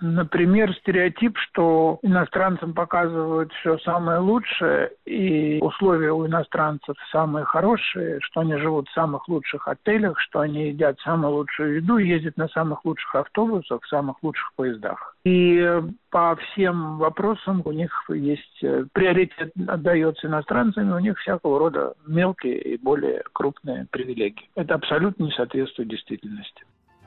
Например, 0.01 0.73
стереотип, 0.75 1.37
что 1.37 1.99
иностранцам 2.01 2.73
показывают 2.73 3.51
все 3.53 3.77
самое 3.79 4.19
лучшее, 4.19 4.91
и 5.05 5.59
условия 5.61 6.11
у 6.11 6.25
иностранцев 6.27 6.95
самые 7.11 7.45
хорошие, 7.45 8.19
что 8.21 8.41
они 8.41 8.55
живут 8.57 8.87
в 8.89 8.93
самых 8.93 9.27
лучших 9.27 9.67
отелях, 9.67 10.19
что 10.19 10.41
они 10.41 10.69
едят 10.69 10.99
самую 10.99 11.33
лучшую 11.33 11.77
еду, 11.77 11.97
ездят 11.97 12.37
на 12.37 12.47
самых 12.49 12.85
лучших 12.85 13.15
автобусах, 13.15 13.81
в 13.83 13.87
самых 13.87 14.21
лучших 14.21 14.53
поездах. 14.55 15.15
И 15.23 15.81
по 16.11 16.35
всем 16.35 16.97
вопросам 16.97 17.61
у 17.65 17.71
них 17.71 17.91
есть 18.09 18.63
э, 18.63 18.85
приоритет 18.93 19.51
отдается 19.67 20.27
иностранцам, 20.27 20.91
у 20.93 20.99
них 20.99 21.17
всякого 21.19 21.59
рода 21.59 21.93
мелкие 22.05 22.59
и 22.61 22.77
более 22.77 23.23
крупные 23.33 23.87
привилегии. 23.89 24.49
Это 24.55 24.75
абсолютно 24.75 25.23
не 25.23 25.31
соответствует 25.31 25.89
действительности. 25.89 26.63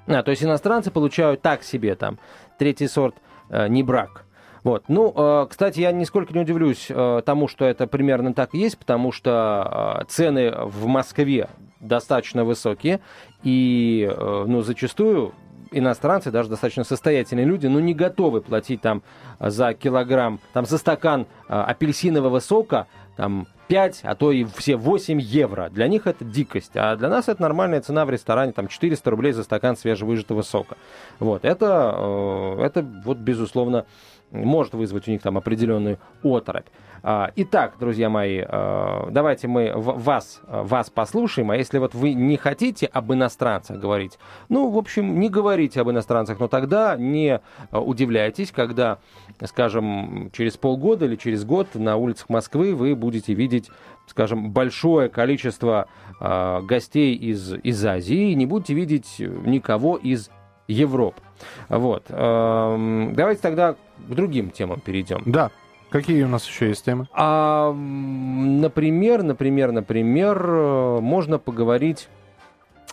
А, 0.08 0.22
то 0.22 0.30
есть 0.30 0.42
иностранцы 0.42 0.90
получают 0.90 1.42
так 1.42 1.62
себе 1.62 1.94
там 1.94 2.18
третий 2.58 2.88
сорт 2.88 3.14
э, 3.50 3.68
не 3.68 3.82
брак. 3.82 4.24
Вот. 4.64 4.84
Ну, 4.88 5.12
э, 5.14 5.46
кстати, 5.48 5.80
я 5.80 5.92
нисколько 5.92 6.32
не 6.32 6.40
удивлюсь 6.40 6.86
э, 6.88 7.22
тому, 7.24 7.48
что 7.48 7.64
это 7.64 7.86
примерно 7.86 8.34
так 8.34 8.54
и 8.54 8.58
есть, 8.58 8.78
потому 8.78 9.12
что 9.12 10.00
э, 10.00 10.04
цены 10.08 10.52
в 10.52 10.86
Москве 10.86 11.48
достаточно 11.80 12.44
высокие, 12.44 13.00
и, 13.42 14.10
э, 14.10 14.44
ну, 14.46 14.62
зачастую 14.62 15.32
иностранцы, 15.70 16.30
даже 16.30 16.48
достаточно 16.48 16.84
состоятельные 16.84 17.46
люди, 17.46 17.66
ну, 17.66 17.78
не 17.78 17.94
готовы 17.94 18.40
платить 18.40 18.80
там 18.80 19.02
за 19.38 19.74
килограмм, 19.74 20.40
там 20.52 20.66
за 20.66 20.78
стакан 20.78 21.26
э, 21.48 21.54
апельсинового 21.54 22.40
сока, 22.40 22.86
там 23.18 23.48
5, 23.66 24.02
а 24.04 24.14
то 24.14 24.30
и 24.30 24.44
все 24.44 24.76
8 24.76 25.20
евро. 25.20 25.70
Для 25.70 25.88
них 25.88 26.06
это 26.06 26.24
дикость, 26.24 26.76
а 26.76 26.94
для 26.94 27.08
нас 27.08 27.28
это 27.28 27.42
нормальная 27.42 27.80
цена 27.80 28.06
в 28.06 28.10
ресторане, 28.10 28.52
там 28.52 28.68
400 28.68 29.10
рублей 29.10 29.32
за 29.32 29.42
стакан 29.42 29.76
свежевыжатого 29.76 30.42
сока. 30.42 30.76
Вот, 31.18 31.44
это, 31.44 31.96
э, 31.98 32.62
это 32.62 32.86
вот, 33.04 33.18
безусловно, 33.18 33.86
может 34.30 34.74
вызвать 34.74 35.08
у 35.08 35.10
них 35.10 35.20
там 35.20 35.36
определенную 35.36 35.98
оторопь. 36.22 36.68
А, 37.02 37.30
итак, 37.36 37.74
друзья 37.78 38.08
мои, 38.08 38.42
а, 38.44 39.08
давайте 39.10 39.48
мы 39.48 39.72
вас, 39.74 40.40
вас 40.46 40.90
послушаем, 40.90 41.50
а 41.50 41.56
если 41.56 41.78
вот 41.78 41.94
вы 41.94 42.14
не 42.14 42.36
хотите 42.36 42.86
об 42.86 43.12
иностранцах 43.12 43.78
говорить, 43.78 44.18
ну, 44.48 44.68
в 44.70 44.76
общем, 44.76 45.20
не 45.20 45.28
говорите 45.28 45.80
об 45.80 45.90
иностранцах, 45.90 46.40
но 46.40 46.48
тогда 46.48 46.96
не 46.96 47.40
удивляйтесь, 47.70 48.52
когда, 48.52 48.98
скажем, 49.44 50.30
через 50.32 50.56
полгода 50.56 51.04
или 51.04 51.16
через 51.16 51.44
год 51.44 51.68
на 51.74 51.96
улицах 51.96 52.28
Москвы 52.28 52.74
вы 52.74 52.94
будете 52.94 53.34
видеть 53.34 53.70
скажем, 54.06 54.52
большое 54.52 55.10
количество 55.10 55.86
гостей 56.18 57.14
из, 57.14 57.52
из 57.52 57.84
Азии, 57.84 58.32
не 58.32 58.46
будете 58.46 58.72
видеть 58.72 59.16
никого 59.18 59.98
из 59.98 60.30
Европы. 60.66 61.20
Вот. 61.68 62.04
Давайте 62.08 63.40
тогда 63.42 63.74
к 63.74 63.76
другим 64.08 64.48
темам 64.50 64.80
перейдем. 64.80 65.22
Да. 65.26 65.50
Какие 65.90 66.24
у 66.24 66.28
нас 66.28 66.46
еще 66.46 66.68
есть 66.68 66.84
темы? 66.84 67.08
А, 67.12 67.72
например, 67.72 69.22
например, 69.22 69.72
например, 69.72 70.44
э, 70.46 71.00
можно 71.00 71.38
поговорить 71.38 72.08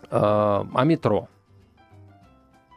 э, 0.10 0.18
о 0.18 0.84
метро. 0.86 1.28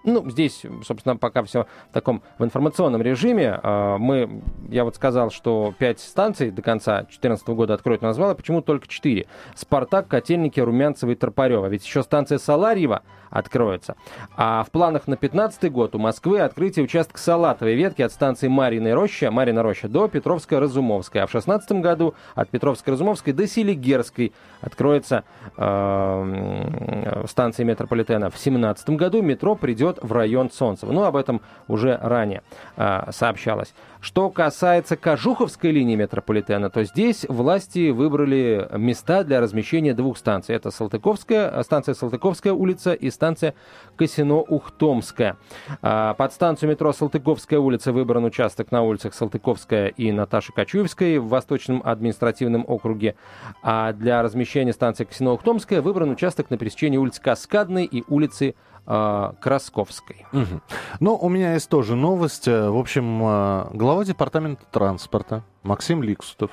Ну, 0.05 0.29
здесь, 0.31 0.65
собственно, 0.85 1.17
пока 1.17 1.43
все 1.43 1.67
в 1.91 1.93
таком 1.93 2.23
в 2.39 2.45
информационном 2.45 3.03
режиме. 3.03 3.59
А, 3.63 3.99
мы, 3.99 4.43
я 4.69 4.85
вот 4.85 4.97
сказал, 4.97 5.31
что 5.31 5.75
5 5.79 6.01
станций 6.01 6.51
до 6.51 6.63
конца 6.63 6.99
2014 6.99 7.49
года 7.49 7.75
откроют 7.75 8.03
назвала, 8.03 8.35
почему 8.35 8.63
только 8.63 8.87
4? 8.87 9.27
Спартак, 9.55 10.09
Котельники, 10.09 10.61
Румянцево 10.61 11.11
и 11.11 11.15
Тропарева. 11.15 11.67
Ведь 11.67 11.85
еще 11.85 12.03
станция 12.03 12.39
Саларьева 12.39 13.03
откроется. 13.31 13.97
А 14.37 14.63
в 14.65 14.71
планах 14.71 15.07
на 15.07 15.17
2015 15.17 15.71
год 15.73 15.95
у 15.95 15.99
Москвы 15.99 16.41
открытие 16.41 16.85
участка 16.85 17.19
Салатовой 17.19 17.75
ветки 17.75 18.03
от 18.03 18.13
станции 18.13 18.49
Марьиной 18.49 18.95
Роща, 18.95 19.31
Марьина 19.31 19.63
Роща 19.63 19.89
до 19.89 20.09
Петровская-Разумовская. 20.09 21.23
А 21.23 21.27
в 21.27 21.33
2016 21.33 21.73
году 21.83 22.15
от 22.35 22.51
Петровской-Разумовской 22.51 23.33
до 23.33 23.47
Селигерской 23.47 24.33
откроется 24.61 25.25
э, 25.57 27.25
станция 27.29 27.65
метрополитена. 27.65 28.31
В 28.31 28.35
2017 28.35 28.91
году 28.91 29.23
метро 29.23 29.55
придет 29.55 29.88
в 30.03 30.13
район 30.13 30.51
Солнцева. 30.51 30.93
Ну, 30.93 31.05
об 31.05 31.17
этом 31.17 31.41
уже 31.67 31.99
ранее 32.03 32.43
э, 32.77 33.11
сообщалось. 33.11 33.73
Что 34.01 34.31
касается 34.31 34.97
Кожуховской 34.97 35.73
линии 35.73 35.97
метрополитена, 35.97 36.71
то 36.71 36.85
здесь 36.85 37.27
власти 37.29 37.91
выбрали 37.91 38.69
места 38.77 39.25
для 39.25 39.41
размещения 39.41 39.93
двух 39.93 40.19
станций. 40.19 40.55
Это 40.55 40.71
Салтыковская, 40.71 41.61
станция 41.65 41.95
Салтыковская 41.95 42.53
улица 42.53 42.93
и 42.93 43.11
станция 43.11 43.55
Косино-Ухтомская. 43.97 45.37
А, 45.83 46.15
под 46.15 46.33
станцию 46.33 46.71
метро 46.71 46.93
Салтыковская 46.93 47.59
улица 47.59 47.93
выбран 47.93 48.25
участок 48.25 48.71
на 48.71 48.83
улицах 48.83 49.15
Салтыковская 49.15 49.89
и 49.89 50.13
Наташи 50.13 50.53
Кочуевской 50.53 51.19
в 51.19 51.27
Восточном 51.27 51.83
административном 51.85 52.65
округе. 52.69 53.17
А 53.63 53.93
для 53.93 54.23
размещения 54.23 54.73
станции 54.73 55.05
Косино-Ухтомская 55.05 55.81
выбран 55.81 56.11
участок 56.11 56.51
на 56.51 56.57
пересечении 56.57 56.99
улицы 56.99 57.21
Каскадной 57.21 57.85
и 57.85 58.05
улицы 58.07 58.55
э, 58.89 59.33
Красковской. 59.41 60.27
Угу. 60.33 60.61
Ну, 61.01 61.17
у 61.17 61.29
меня 61.29 61.53
есть 61.55 61.69
тоже 61.69 61.95
новость. 61.95 62.49
Э, 62.49 62.71
в 62.71 62.77
общем, 62.77 63.23
э, 63.23 63.67
глава 63.75 64.05
департамента 64.05 64.65
транспорта 64.71 65.45
Максим 65.63 66.03
Ликсутов 66.03 66.51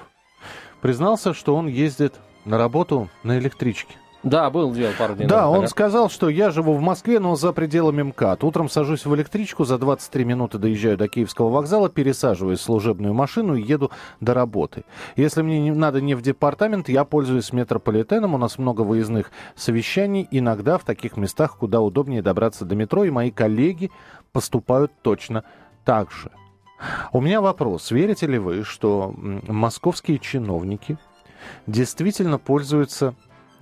признался, 0.81 1.33
что 1.33 1.55
он 1.55 1.67
ездит 1.67 2.15
на 2.43 2.57
работу 2.57 3.09
на 3.23 3.39
электричке. 3.39 3.95
Да, 4.25 4.49
был 4.49 4.71
дело 4.73 4.91
пару 4.97 5.13
дней 5.13 5.27
Да, 5.27 5.43
назад. 5.45 5.59
он 5.59 5.67
сказал, 5.67 6.09
что 6.09 6.29
я 6.29 6.49
живу 6.49 6.73
в 6.73 6.81
Москве, 6.81 7.19
но 7.19 7.35
за 7.35 7.53
пределами 7.53 8.01
МКАД. 8.01 8.43
Утром 8.43 8.69
сажусь 8.69 9.05
в 9.05 9.13
электричку, 9.13 9.65
за 9.65 9.77
23 9.77 10.25
минуты 10.25 10.57
доезжаю 10.57 10.97
до 10.97 11.07
Киевского 11.07 11.49
вокзала, 11.49 11.89
пересаживаюсь 11.89 12.57
в 12.59 12.63
служебную 12.63 13.13
машину 13.13 13.53
и 13.53 13.61
еду 13.61 13.91
до 14.21 14.33
работы. 14.33 14.83
Если 15.15 15.43
мне 15.43 15.61
не, 15.61 15.71
надо 15.71 16.01
не 16.01 16.15
в 16.15 16.23
департамент, 16.23 16.89
я 16.89 17.05
пользуюсь 17.05 17.53
метрополитеном. 17.53 18.33
У 18.33 18.39
нас 18.39 18.57
много 18.57 18.81
выездных 18.81 19.29
совещаний, 19.55 20.27
иногда 20.31 20.79
в 20.79 20.83
таких 20.85 21.17
местах, 21.17 21.57
куда 21.57 21.81
удобнее 21.81 22.23
добраться 22.23 22.65
до 22.65 22.75
метро, 22.75 23.03
и 23.03 23.11
мои 23.11 23.29
коллеги 23.29 23.91
поступают 24.31 24.91
точно 25.03 25.43
так 25.83 26.11
же. 26.11 26.31
У 27.13 27.21
меня 27.21 27.41
вопрос. 27.41 27.91
Верите 27.91 28.25
ли 28.25 28.39
вы, 28.39 28.63
что 28.63 29.13
московские 29.15 30.17
чиновники 30.17 30.97
действительно 31.67 32.39
пользуются 32.39 33.13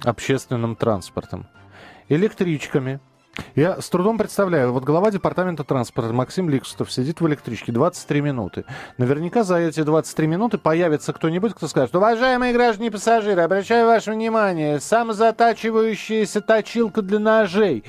общественным 0.04 0.76
транспортом, 0.76 1.48
электричками. 2.10 3.00
Я 3.56 3.82
с 3.82 3.90
трудом 3.90 4.20
представляю, 4.20 4.72
вот 4.72 4.84
глава 4.84 5.10
департамента 5.10 5.64
транспорта 5.64 6.14
Максим 6.14 6.50
Ликсутов 6.50 6.92
сидит 6.92 7.20
в 7.20 7.28
электричке 7.28 7.72
23 7.72 8.22
минуты. 8.22 8.66
Наверняка 9.00 9.44
за 9.44 9.58
эти 9.58 9.82
23 9.82 10.28
минуты 10.28 10.60
появится 10.60 11.14
кто-нибудь, 11.14 11.56
кто 11.56 11.68
скажет, 11.68 11.96
уважаемые 11.96 12.54
граждане 12.54 12.92
пассажиры, 12.92 13.42
обращаю 13.42 13.88
ваше 13.88 14.12
внимание, 14.12 14.80
самозатачивающаяся 14.80 16.42
точилка 16.42 17.02
для 17.02 17.18
ножей, 17.18 17.84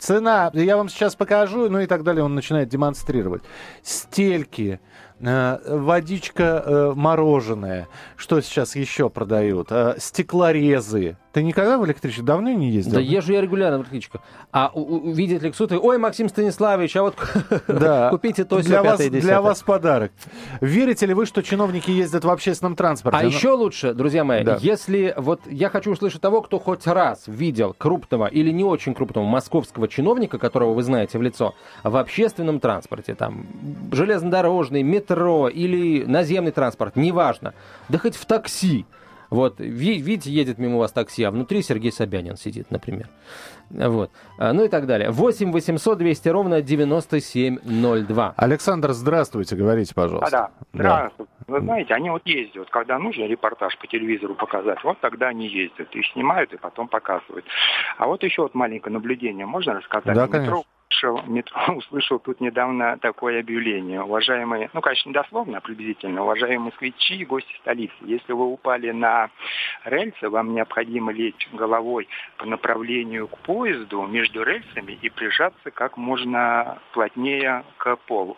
цена, 0.00 0.50
я 0.54 0.76
вам 0.76 0.88
сейчас 0.88 1.14
покажу, 1.14 1.68
ну 1.68 1.80
и 1.80 1.86
так 1.86 2.02
далее, 2.02 2.24
он 2.24 2.34
начинает 2.34 2.68
демонстрировать. 2.68 3.42
Стельки, 3.82 4.80
э, 5.20 5.76
водичка 5.78 6.62
э, 6.64 6.92
мороженое, 6.94 7.88
что 8.16 8.40
сейчас 8.40 8.74
еще 8.76 9.10
продают, 9.10 9.68
э, 9.70 9.96
стеклорезы, 9.98 11.16
Ты 11.32 11.44
никогда 11.44 11.78
в 11.78 11.86
электричке 11.86 12.22
давно 12.22 12.50
не 12.50 12.70
ездил? 12.70 12.94
Да 12.94 13.00
езжу 13.00 13.32
я 13.32 13.40
регулярно 13.40 13.78
в 13.78 13.82
электричках. 13.82 14.20
А 14.50 14.72
увидит 14.74 15.42
Лексуты, 15.42 15.78
ой, 15.78 15.96
Максим 15.96 16.28
Станиславович, 16.28 16.96
а 16.96 17.02
вот 17.02 17.14
да. 17.68 18.10
купите 18.10 18.44
то, 18.44 18.60
для 18.60 18.82
вас, 18.82 18.98
для 19.00 19.40
вас 19.40 19.62
подарок. 19.62 20.10
Верите 20.60 21.06
ли 21.06 21.14
вы, 21.14 21.26
что 21.26 21.42
чиновники 21.42 21.90
ездят 21.90 22.24
в 22.24 22.30
общественном 22.30 22.74
транспорте? 22.74 23.18
А 23.18 23.22
Но... 23.22 23.28
еще 23.28 23.50
лучше, 23.50 23.94
друзья 23.94 24.24
мои, 24.24 24.42
да. 24.42 24.58
если 24.60 25.14
вот 25.16 25.40
я 25.46 25.70
хочу 25.70 25.92
услышать 25.92 26.20
того, 26.20 26.42
кто 26.42 26.58
хоть 26.58 26.84
раз 26.88 27.24
видел 27.28 27.76
крупного 27.78 28.26
или 28.26 28.50
не 28.50 28.64
очень 28.64 28.94
крупного 28.94 29.24
московского 29.24 29.86
чиновника, 29.86 30.38
которого 30.38 30.74
вы 30.74 30.82
знаете 30.82 31.16
в 31.16 31.22
лицо, 31.22 31.54
в 31.84 31.96
общественном 31.96 32.58
транспорте, 32.58 33.14
там, 33.14 33.46
железнодорожный, 33.92 34.82
метро 34.82 35.48
или 35.48 36.04
наземный 36.04 36.50
транспорт, 36.50 36.96
неважно, 36.96 37.54
да 37.88 37.98
хоть 37.98 38.16
в 38.16 38.26
такси, 38.26 38.84
вот, 39.30 39.60
видите, 39.60 40.30
едет 40.30 40.58
мимо 40.58 40.78
вас 40.78 40.92
такси, 40.92 41.22
а 41.22 41.30
внутри 41.30 41.62
Сергей 41.62 41.92
Собянин 41.92 42.36
сидит, 42.36 42.70
например. 42.70 43.06
Вот. 43.70 44.10
А, 44.38 44.52
ну 44.52 44.64
и 44.64 44.68
так 44.68 44.86
далее. 44.86 45.10
8 45.10 45.52
800 45.52 45.98
200 45.98 46.28
ровно 46.28 46.60
9702. 46.60 48.34
Александр, 48.36 48.90
здравствуйте, 48.90 49.54
говорите, 49.54 49.94
пожалуйста. 49.94 50.26
А, 50.26 50.30
да, 50.30 50.50
здравствуйте. 50.72 51.32
Да. 51.38 51.54
Вы 51.54 51.60
знаете, 51.60 51.94
они 51.94 52.10
вот 52.10 52.22
ездят, 52.26 52.68
когда 52.70 52.98
нужно 52.98 53.24
репортаж 53.24 53.76
по 53.78 53.86
телевизору 53.86 54.34
показать, 54.34 54.82
вот 54.82 54.98
тогда 55.00 55.28
они 55.28 55.48
ездят 55.48 55.94
и 55.94 56.02
снимают, 56.12 56.52
и 56.52 56.56
потом 56.56 56.88
показывают. 56.88 57.44
А 57.98 58.06
вот 58.06 58.22
еще 58.22 58.42
вот 58.42 58.54
маленькое 58.54 58.92
наблюдение 58.92 59.46
можно 59.46 59.74
рассказать? 59.74 60.14
Да, 60.14 60.26
конечно. 60.26 60.50
Метро 60.50 60.64
услышал, 60.90 61.22
метро, 61.26 61.60
услышал 61.76 62.18
тут 62.18 62.40
недавно 62.40 62.98
такое 62.98 63.40
объявление. 63.40 64.02
Уважаемые, 64.02 64.70
ну, 64.72 64.80
конечно, 64.80 65.08
не 65.08 65.14
дословно, 65.14 65.60
приблизительно, 65.60 66.22
уважаемые 66.22 66.70
москвичи 66.70 67.16
и 67.16 67.24
гости 67.24 67.52
столицы, 67.60 67.94
если 68.02 68.32
вы 68.32 68.46
упали 68.46 68.90
на 68.90 69.30
рельсы, 69.84 70.28
вам 70.28 70.54
необходимо 70.54 71.12
лечь 71.12 71.48
головой 71.52 72.08
по 72.36 72.46
направлению 72.46 73.28
к 73.28 73.38
поезду 73.38 74.02
между 74.06 74.42
рельсами 74.42 74.98
и 75.00 75.08
прижаться 75.08 75.70
как 75.70 75.96
можно 75.96 76.78
плотнее 76.92 77.64
к 77.78 77.96
полу. 78.06 78.36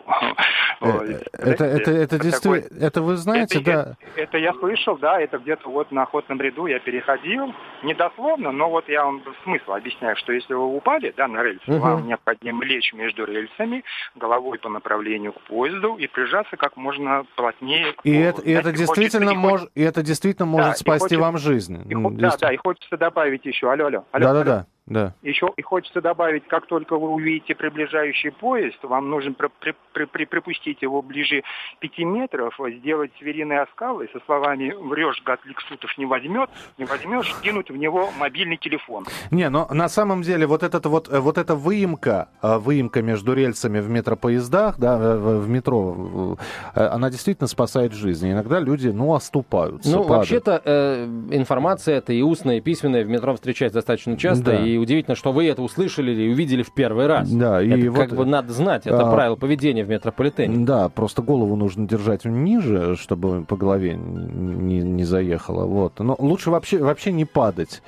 Э, 0.81 1.19
это, 1.33 1.65
это, 1.65 1.91
это 1.91 2.19
действительно, 2.19 2.83
это 2.83 3.01
вы 3.01 3.15
знаете, 3.15 3.59
да? 3.59 3.95
Это 4.15 4.37
я 4.37 4.53
слышал, 4.53 4.97
да, 4.97 5.19
это 5.19 5.37
где-то 5.37 5.69
вот 5.69 5.91
на 5.91 6.03
охотном 6.03 6.41
ряду 6.41 6.65
я 6.65 6.79
переходил, 6.79 7.53
не 7.83 7.93
дословно, 7.93 8.51
но 8.51 8.69
вот 8.69 8.89
я 8.89 9.05
вам 9.05 9.23
смысл 9.43 9.73
объясняю, 9.73 10.15
что 10.17 10.33
если 10.33 10.53
вы 10.53 10.65
упали, 10.65 11.13
да, 11.15 11.27
на 11.27 11.41
рельсы, 11.43 11.61
вам 11.67 12.07
необходимо 12.07 12.42
необходимо 12.43 12.65
лечь 12.65 12.93
между 12.93 13.25
рельсами, 13.25 13.83
головой 14.15 14.59
по 14.59 14.69
направлению 14.69 15.33
к 15.33 15.41
поезду 15.41 15.95
и 15.95 16.07
прижаться 16.07 16.57
как 16.57 16.77
можно 16.77 17.25
плотнее. 17.35 17.95
и 18.03 18.13
это, 18.13 18.41
и 18.41 18.51
это 18.51 18.71
действительно 18.71 19.33
может, 19.33 19.69
и 19.75 19.81
это 19.81 20.03
действительно 20.03 20.45
может 20.45 20.71
да, 20.71 20.77
спасти 20.77 21.15
хочет, 21.15 21.19
вам 21.19 21.37
жизнь. 21.37 21.81
И, 21.89 21.95
да, 22.19 22.35
да, 22.37 22.53
и 22.53 22.57
хочется 22.57 22.97
добавить 22.97 23.45
еще, 23.45 23.71
алло, 23.71 23.85
алло, 23.85 24.05
алло. 24.11 24.25
Да, 24.25 24.33
да, 24.33 24.43
да. 24.43 24.65
Да. 24.85 25.13
Еще 25.21 25.49
и 25.55 25.61
хочется 25.61 26.01
добавить, 26.01 26.45
как 26.47 26.65
только 26.65 26.97
вы 26.97 27.09
увидите 27.09 27.55
приближающий 27.55 28.31
поезд, 28.31 28.77
вам 28.83 29.09
нужно 29.09 29.31
при, 29.31 29.49
при, 29.59 29.75
при, 29.93 30.05
при, 30.05 30.25
припустить 30.25 30.81
его 30.81 31.01
ближе 31.01 31.43
пяти 31.79 32.03
метров, 32.03 32.59
сделать 32.79 33.11
звериный 33.19 33.61
оскал 33.61 34.01
и 34.01 34.11
со 34.11 34.19
словами 34.25 34.73
«врешь, 34.77 35.21
гад 35.23 35.39
Лексутов 35.45 35.97
не 35.97 36.05
возьмет», 36.05 36.49
не 36.77 36.83
возьмешь, 36.83 37.33
кинуть 37.41 37.69
в 37.69 37.77
него 37.77 38.09
мобильный 38.19 38.57
телефон. 38.57 39.05
Не, 39.31 39.49
но 39.49 39.67
на 39.71 39.87
самом 39.87 40.21
деле 40.21 40.45
вот, 40.47 40.63
этот, 40.63 40.85
вот, 40.85 41.07
вот 41.07 41.37
эта 41.37 41.55
выемка, 41.55 42.29
а, 42.41 42.59
выемка 42.59 43.01
между 43.01 43.33
рельсами 43.33 43.79
в 43.79 43.89
метропоездах, 43.89 44.77
да, 44.77 45.15
в 45.15 45.47
метро, 45.47 46.37
э, 46.75 46.85
она 46.85 47.09
действительно 47.09 47.47
спасает 47.47 47.93
жизни. 47.93 48.33
Иногда 48.33 48.59
люди, 48.59 48.89
ну, 48.89 49.13
оступаются. 49.13 49.89
Ну, 49.89 50.03
вообще-то 50.03 50.61
э, 50.63 51.05
информация 51.31 51.97
это 51.97 52.11
и 52.11 52.21
устная, 52.21 52.57
и 52.57 52.61
письменная 52.61 53.05
в 53.05 53.07
метро 53.07 53.33
встречается 53.33 53.77
достаточно 53.77 54.17
часто, 54.17 54.43
да. 54.45 54.65
и 54.65 54.72
и 54.73 54.77
удивительно, 54.77 55.15
что 55.15 55.31
вы 55.31 55.47
это 55.47 55.61
услышали 55.61 56.13
и 56.13 56.29
увидели 56.29 56.63
в 56.63 56.73
первый 56.73 57.07
раз. 57.07 57.29
Да, 57.29 57.61
и 57.61 57.69
это 57.69 57.91
вот, 57.91 57.99
как 57.99 58.17
бы 58.17 58.25
надо 58.25 58.53
знать, 58.53 58.87
это 58.87 59.07
а, 59.07 59.11
правило 59.11 59.35
поведения 59.35 59.83
в 59.83 59.89
метрополитене. 59.89 60.65
Да, 60.65 60.89
просто 60.89 61.21
голову 61.21 61.55
нужно 61.55 61.87
держать 61.87 62.25
ниже, 62.25 62.95
чтобы 62.95 63.43
по 63.43 63.55
голове 63.55 63.95
не, 63.95 64.79
не 64.79 65.03
заехало. 65.03 65.65
Вот. 65.65 65.99
Но 65.99 66.15
лучше 66.19 66.49
вообще, 66.49 66.79
вообще 66.79 67.11
не 67.11 67.25
падать. 67.25 67.81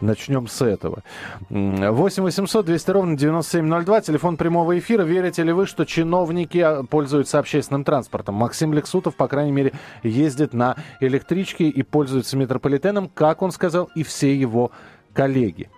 Начнем 0.00 0.48
с 0.48 0.62
этого. 0.62 1.02
8 1.50 2.22
800 2.22 2.66
200 2.66 2.90
ровно 2.90 3.16
9702, 3.16 4.00
телефон 4.02 4.36
прямого 4.36 4.78
эфира. 4.78 5.02
Верите 5.02 5.42
ли 5.42 5.52
вы, 5.52 5.66
что 5.66 5.84
чиновники 5.84 6.58
а, 6.58 6.82
пользуются 6.82 7.38
общественным 7.38 7.84
транспортом? 7.84 8.34
Максим 8.34 8.72
Лексутов, 8.72 9.16
по 9.16 9.28
крайней 9.28 9.52
мере, 9.52 9.72
ездит 10.02 10.52
на 10.52 10.76
электричке 11.00 11.68
и 11.68 11.82
пользуется 11.82 12.36
метрополитеном, 12.36 13.10
как 13.12 13.42
он 13.42 13.52
сказал, 13.52 13.90
и 13.94 14.02
все 14.02 14.34
его 14.34 14.70
коллеги. 15.12 15.70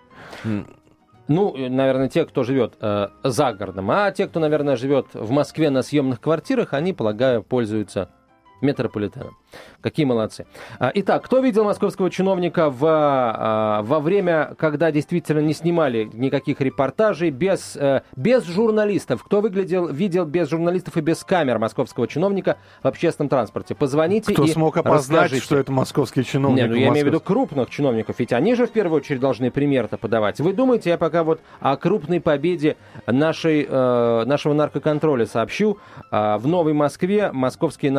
Ну, 1.29 1.55
наверное, 1.57 2.09
те, 2.09 2.25
кто 2.25 2.43
живет 2.43 2.79
э, 2.81 3.09
за 3.23 3.53
городом, 3.53 3.91
а 3.91 4.11
те, 4.13 4.27
кто, 4.27 4.41
наверное, 4.41 4.77
живет 4.77 5.09
в 5.13 5.31
Москве 5.31 5.69
на 5.69 5.83
съемных 5.83 6.23
квартирах, 6.23 6.73
они, 6.73 6.95
полагаю, 6.95 7.43
пользуются 7.43 8.09
метрополитеном. 8.61 9.37
Какие 9.81 10.07
молодцы. 10.07 10.47
А, 10.79 10.91
итак, 10.95 11.25
кто 11.25 11.41
видел 11.41 11.65
московского 11.65 12.11
чиновника 12.11 12.71
в, 12.71 12.85
а, 12.85 13.83
во 13.83 14.01
время, 14.01 14.55
когда 14.59 14.91
действительно 14.91 15.41
не 15.41 15.55
снимали 15.55 16.11
никаких 16.13 16.61
репортажей, 16.61 17.31
без, 17.31 17.77
э, 17.77 18.03
без 18.17 18.45
журналистов? 18.45 19.23
Кто 19.23 19.41
выглядел, 19.41 19.87
видел 19.87 20.25
без 20.25 20.51
журналистов 20.51 20.97
и 20.97 21.01
без 21.01 21.23
камер 21.25 21.59
московского 21.59 22.09
чиновника 22.09 22.59
в 22.83 22.89
общественном 22.89 23.29
транспорте? 23.29 23.75
Позвоните 23.75 24.33
Кто 24.33 24.45
и 24.45 24.49
смог 24.49 24.77
опознать, 24.77 25.25
расскажите. 25.25 25.45
что 25.45 25.57
это 25.59 25.73
московский 25.73 26.25
чиновник? 26.25 26.63
Не, 26.63 26.69
ну 26.69 26.75
я 26.75 26.89
имею 26.89 27.05
в 27.05 27.09
виду 27.09 27.21
крупных 27.21 27.71
чиновников, 27.71 28.17
ведь 28.19 28.33
они 28.33 28.55
же 28.55 28.67
в 28.67 28.71
первую 28.71 28.99
очередь 28.99 29.21
должны 29.21 29.51
пример-то 29.51 29.97
подавать. 29.97 30.41
Вы 30.41 30.53
думаете, 30.53 30.91
я 30.91 30.99
пока 30.99 31.23
вот 31.23 31.41
о 31.61 31.77
крупной 31.77 32.21
победе 32.21 32.77
нашей, 33.07 33.67
э, 33.69 34.25
нашего 34.27 34.53
наркоконтроля 34.55 35.27
сообщу. 35.27 35.79
Э, 36.11 36.37
в 36.39 36.47
Новой 36.47 36.73
Москве 36.73 37.31
московские 37.33 37.93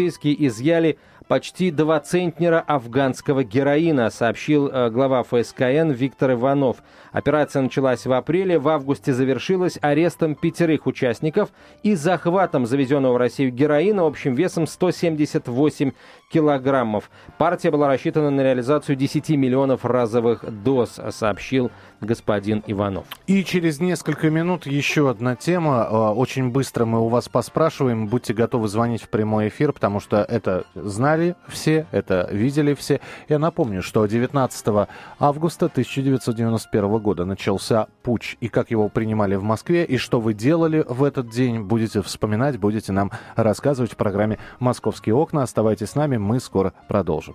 наркополицейские 0.00 0.46
изъяли 0.46 0.96
почти 1.28 1.70
два 1.70 2.00
центнера 2.00 2.64
афганского 2.66 3.44
героина, 3.44 4.10
сообщил 4.10 4.66
э, 4.66 4.90
глава 4.90 5.22
ФСКН 5.22 5.92
Виктор 5.92 6.32
Иванов. 6.32 6.78
Операция 7.12 7.62
началась 7.62 8.04
в 8.04 8.12
апреле, 8.12 8.58
в 8.58 8.68
августе 8.68 9.12
завершилась 9.12 9.78
арестом 9.80 10.34
пятерых 10.34 10.86
участников 10.86 11.50
и 11.84 11.94
захватом 11.94 12.66
завезенного 12.66 13.12
в 13.12 13.16
Россию 13.16 13.52
героина 13.52 14.06
общим 14.06 14.34
весом 14.34 14.66
178 14.66 15.92
килограммов. 16.30 17.10
Партия 17.38 17.70
была 17.70 17.88
рассчитана 17.88 18.30
на 18.30 18.40
реализацию 18.40 18.96
10 18.96 19.30
миллионов 19.30 19.84
разовых 19.84 20.44
доз, 20.62 20.98
сообщил 21.10 21.70
господин 22.00 22.62
Иванов. 22.66 23.06
И 23.26 23.44
через 23.44 23.80
несколько 23.80 24.30
минут 24.30 24.66
еще 24.66 25.10
одна 25.10 25.36
тема. 25.36 25.84
А, 25.84 26.12
очень 26.14 26.50
быстро 26.50 26.84
мы 26.86 27.00
у 27.00 27.08
вас 27.08 27.28
поспрашиваем. 27.28 28.06
Будьте 28.06 28.32
готовы 28.32 28.68
звонить 28.68 29.02
в 29.02 29.08
прямой 29.08 29.48
эфир, 29.48 29.72
потому 29.72 30.00
что 30.00 30.18
это 30.22 30.64
знали 30.74 31.34
все, 31.48 31.86
это 31.90 32.28
видели 32.30 32.74
все. 32.74 33.00
Я 33.28 33.38
напомню, 33.38 33.82
что 33.82 34.06
19 34.06 34.88
августа 35.18 35.66
1991 35.66 36.98
года 36.98 37.24
начался 37.24 37.88
путь. 38.02 38.36
И 38.40 38.48
как 38.48 38.70
его 38.70 38.88
принимали 38.88 39.34
в 39.34 39.42
Москве, 39.42 39.84
и 39.84 39.96
что 39.96 40.20
вы 40.20 40.32
делали 40.32 40.84
в 40.88 41.04
этот 41.04 41.28
день, 41.30 41.60
будете 41.60 42.02
вспоминать, 42.02 42.58
будете 42.58 42.92
нам 42.92 43.10
рассказывать 43.36 43.92
в 43.92 43.96
программе 43.96 44.38
«Московские 44.58 45.14
окна». 45.14 45.42
Оставайтесь 45.42 45.90
с 45.90 45.94
нами, 45.94 46.16
мы 46.20 46.40
скоро 46.40 46.72
продолжим. 46.88 47.34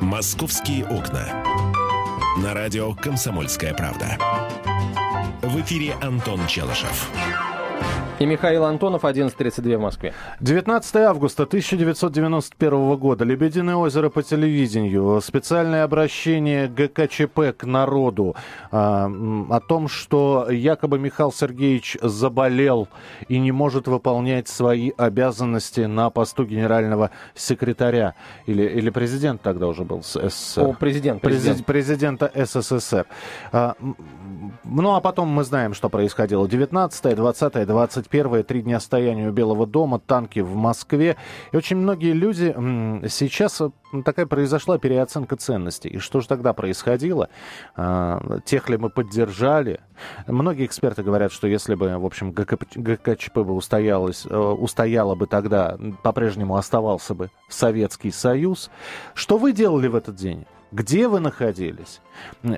«Московские 0.00 0.86
окна». 0.86 1.44
На 2.38 2.54
радио 2.54 2.94
«Комсомольская 2.94 3.74
правда». 3.74 4.18
В 5.42 5.60
эфире 5.60 5.94
Антон 6.00 6.46
Челышев. 6.46 7.10
И 8.20 8.26
Михаил 8.26 8.66
Антонов, 8.66 9.04
11.32 9.04 9.78
в 9.78 9.80
Москве. 9.80 10.12
19 10.40 10.96
августа 10.96 11.44
1991 11.44 12.96
года. 12.98 13.24
Лебединое 13.24 13.76
озеро 13.76 14.10
по 14.10 14.22
телевидению. 14.22 15.22
Специальное 15.22 15.84
обращение 15.84 16.68
ГКЧП 16.68 17.56
к 17.56 17.64
народу 17.64 18.36
а, 18.70 19.10
о 19.48 19.60
том, 19.60 19.88
что 19.88 20.50
якобы 20.50 20.98
Михаил 20.98 21.32
Сергеевич 21.32 21.96
заболел 22.02 22.88
и 23.28 23.38
не 23.38 23.52
может 23.52 23.88
выполнять 23.88 24.48
свои 24.48 24.92
обязанности 24.98 25.80
на 25.80 26.10
посту 26.10 26.44
генерального 26.44 27.12
секретаря. 27.34 28.16
Или, 28.44 28.64
или 28.64 28.90
президент 28.90 29.40
тогда 29.40 29.66
уже 29.66 29.84
был 29.84 30.02
СССР. 30.02 30.60
О, 30.60 30.72
президент. 30.74 31.22
Президент. 31.22 31.64
Президента 31.64 32.30
СССР. 32.34 33.06
А, 33.50 33.76
ну, 34.64 34.94
а 34.94 35.00
потом 35.00 35.28
мы 35.28 35.42
знаем, 35.42 35.72
что 35.72 35.88
происходило. 35.88 36.46
19, 36.46 37.16
20, 37.16 37.56
21 38.10 38.44
три 38.44 38.62
дня 38.62 38.80
стояния 38.80 39.28
у 39.28 39.32
Белого 39.32 39.66
дома, 39.66 40.00
танки 40.00 40.40
в 40.40 40.56
Москве. 40.56 41.16
И 41.52 41.56
очень 41.56 41.76
многие 41.76 42.12
люди... 42.12 42.52
Сейчас 43.08 43.62
такая 44.04 44.26
произошла 44.26 44.78
переоценка 44.78 45.36
ценностей. 45.36 45.90
И 45.90 45.98
что 45.98 46.20
же 46.20 46.26
тогда 46.26 46.52
происходило? 46.52 47.28
А, 47.76 48.40
тех 48.44 48.68
ли 48.68 48.76
мы 48.76 48.90
поддержали? 48.90 49.80
Многие 50.26 50.66
эксперты 50.66 51.02
говорят, 51.02 51.32
что 51.32 51.46
если 51.46 51.74
бы, 51.76 51.98
в 51.98 52.04
общем, 52.04 52.32
ГКЧП 52.32 53.38
бы 53.38 53.52
устоялось, 53.52 54.26
э, 54.28 54.36
устояло 54.36 55.14
бы 55.14 55.26
тогда, 55.26 55.78
по-прежнему 56.02 56.56
оставался 56.56 57.14
бы 57.14 57.30
Советский 57.48 58.10
Союз. 58.10 58.70
Что 59.14 59.38
вы 59.38 59.52
делали 59.52 59.86
в 59.86 59.94
этот 59.94 60.16
день? 60.16 60.46
Где 60.72 61.08
вы 61.08 61.20
находились? 61.20 62.00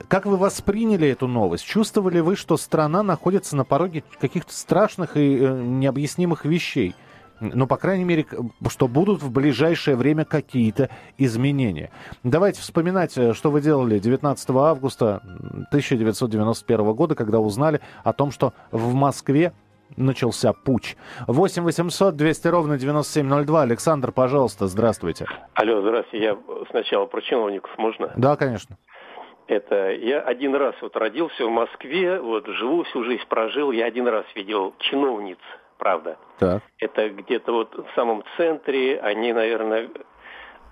Как 0.09 0.27
вы 0.27 0.37
восприняли 0.37 1.09
эту 1.09 1.29
новость? 1.29 1.65
Чувствовали 1.65 2.21
вы, 2.21 2.37
что 2.37 2.57
страна 2.57 3.03
находится 3.03 3.57
на 3.57 3.65
пороге 3.65 4.05
каких-то 4.21 4.53
страшных 4.53 5.17
и 5.17 5.39
э, 5.39 5.63
необъяснимых 5.63 6.45
вещей? 6.45 6.95
Ну, 7.41 7.67
по 7.67 7.77
крайней 7.77 8.05
мере, 8.05 8.27
что 8.69 8.87
будут 8.87 9.23
в 9.23 9.31
ближайшее 9.31 9.97
время 9.97 10.25
какие-то 10.25 10.91
изменения. 11.19 11.91
Давайте 12.23 12.61
вспоминать, 12.61 13.17
э, 13.17 13.33
что 13.33 13.51
вы 13.51 13.63
делали 13.63 13.99
19 13.99 14.51
августа 14.51 15.23
1991 15.71 16.93
года, 16.93 17.15
когда 17.15 17.41
узнали 17.41 17.81
о 18.05 18.13
том, 18.13 18.31
что 18.31 18.53
в 18.71 18.93
Москве 18.93 19.53
начался 19.97 20.53
путь. 20.53 20.97
8 21.27 21.63
800 21.63 22.17
200 22.17 22.49
ровно 22.49 22.79
9702. 22.79 23.63
Александр, 23.63 24.13
пожалуйста, 24.13 24.67
здравствуйте. 24.67 25.27
Алло, 25.55 25.81
здравствуйте. 25.81 26.25
Я 26.27 26.39
сначала 26.71 27.07
про 27.07 27.21
чиновников, 27.21 27.71
можно? 27.79 28.13
Да, 28.17 28.37
конечно. 28.37 28.77
Это 29.49 29.91
я 29.91 30.21
один 30.21 30.55
раз 30.55 30.75
вот 30.81 30.97
родился 30.97 31.45
в 31.45 31.51
Москве, 31.51 32.21
вот 32.21 32.47
живу 32.47 32.85
всю 32.85 33.05
жизнь 33.05 33.25
прожил, 33.29 33.73
я 33.73 33.87
один 33.87 34.07
раз 34.09 34.25
видел 34.35 34.75
чиновниц, 34.79 35.39
правда. 35.79 36.17
Так. 36.39 36.63
Это 36.79 37.11
где-то 37.11 37.53
вот 37.53 37.75
в 37.75 37.95
самом 37.95 38.25
центре, 38.37 38.99
они, 39.01 39.33
наверное, 39.33 39.91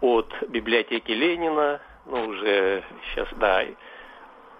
от 0.01 0.33
библиотеки 0.49 1.11
Ленина, 1.11 1.81
ну 2.07 2.27
уже 2.29 2.83
сейчас, 3.11 3.29
да, 3.39 3.65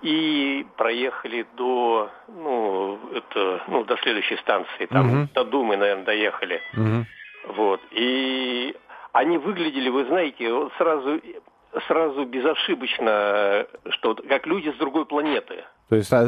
и 0.03 0.67
проехали 0.77 1.47
до, 1.57 2.11
ну, 2.29 2.99
это, 3.15 3.63
ну, 3.69 3.85
до 3.85 3.97
следующей 3.99 4.37
станции, 4.39 4.87
там, 4.87 5.23
угу. 5.23 5.29
до 5.35 5.45
Думы, 5.45 5.77
наверное, 5.77 6.05
доехали. 6.05 6.61
Угу. 6.75 7.55
Вот, 7.57 7.81
и 7.91 8.75
они 9.13 9.39
выглядели, 9.39 9.89
вы 9.89 10.05
знаете, 10.07 10.53
вот 10.53 10.73
сразу, 10.79 11.21
сразу 11.87 12.25
безошибочно, 12.25 13.67
что 13.91 14.15
как 14.29 14.47
люди 14.47 14.71
с 14.71 14.77
другой 14.77 15.07
планеты. 15.07 15.65
То 15.89 15.97
есть, 15.97 16.13
а, 16.13 16.25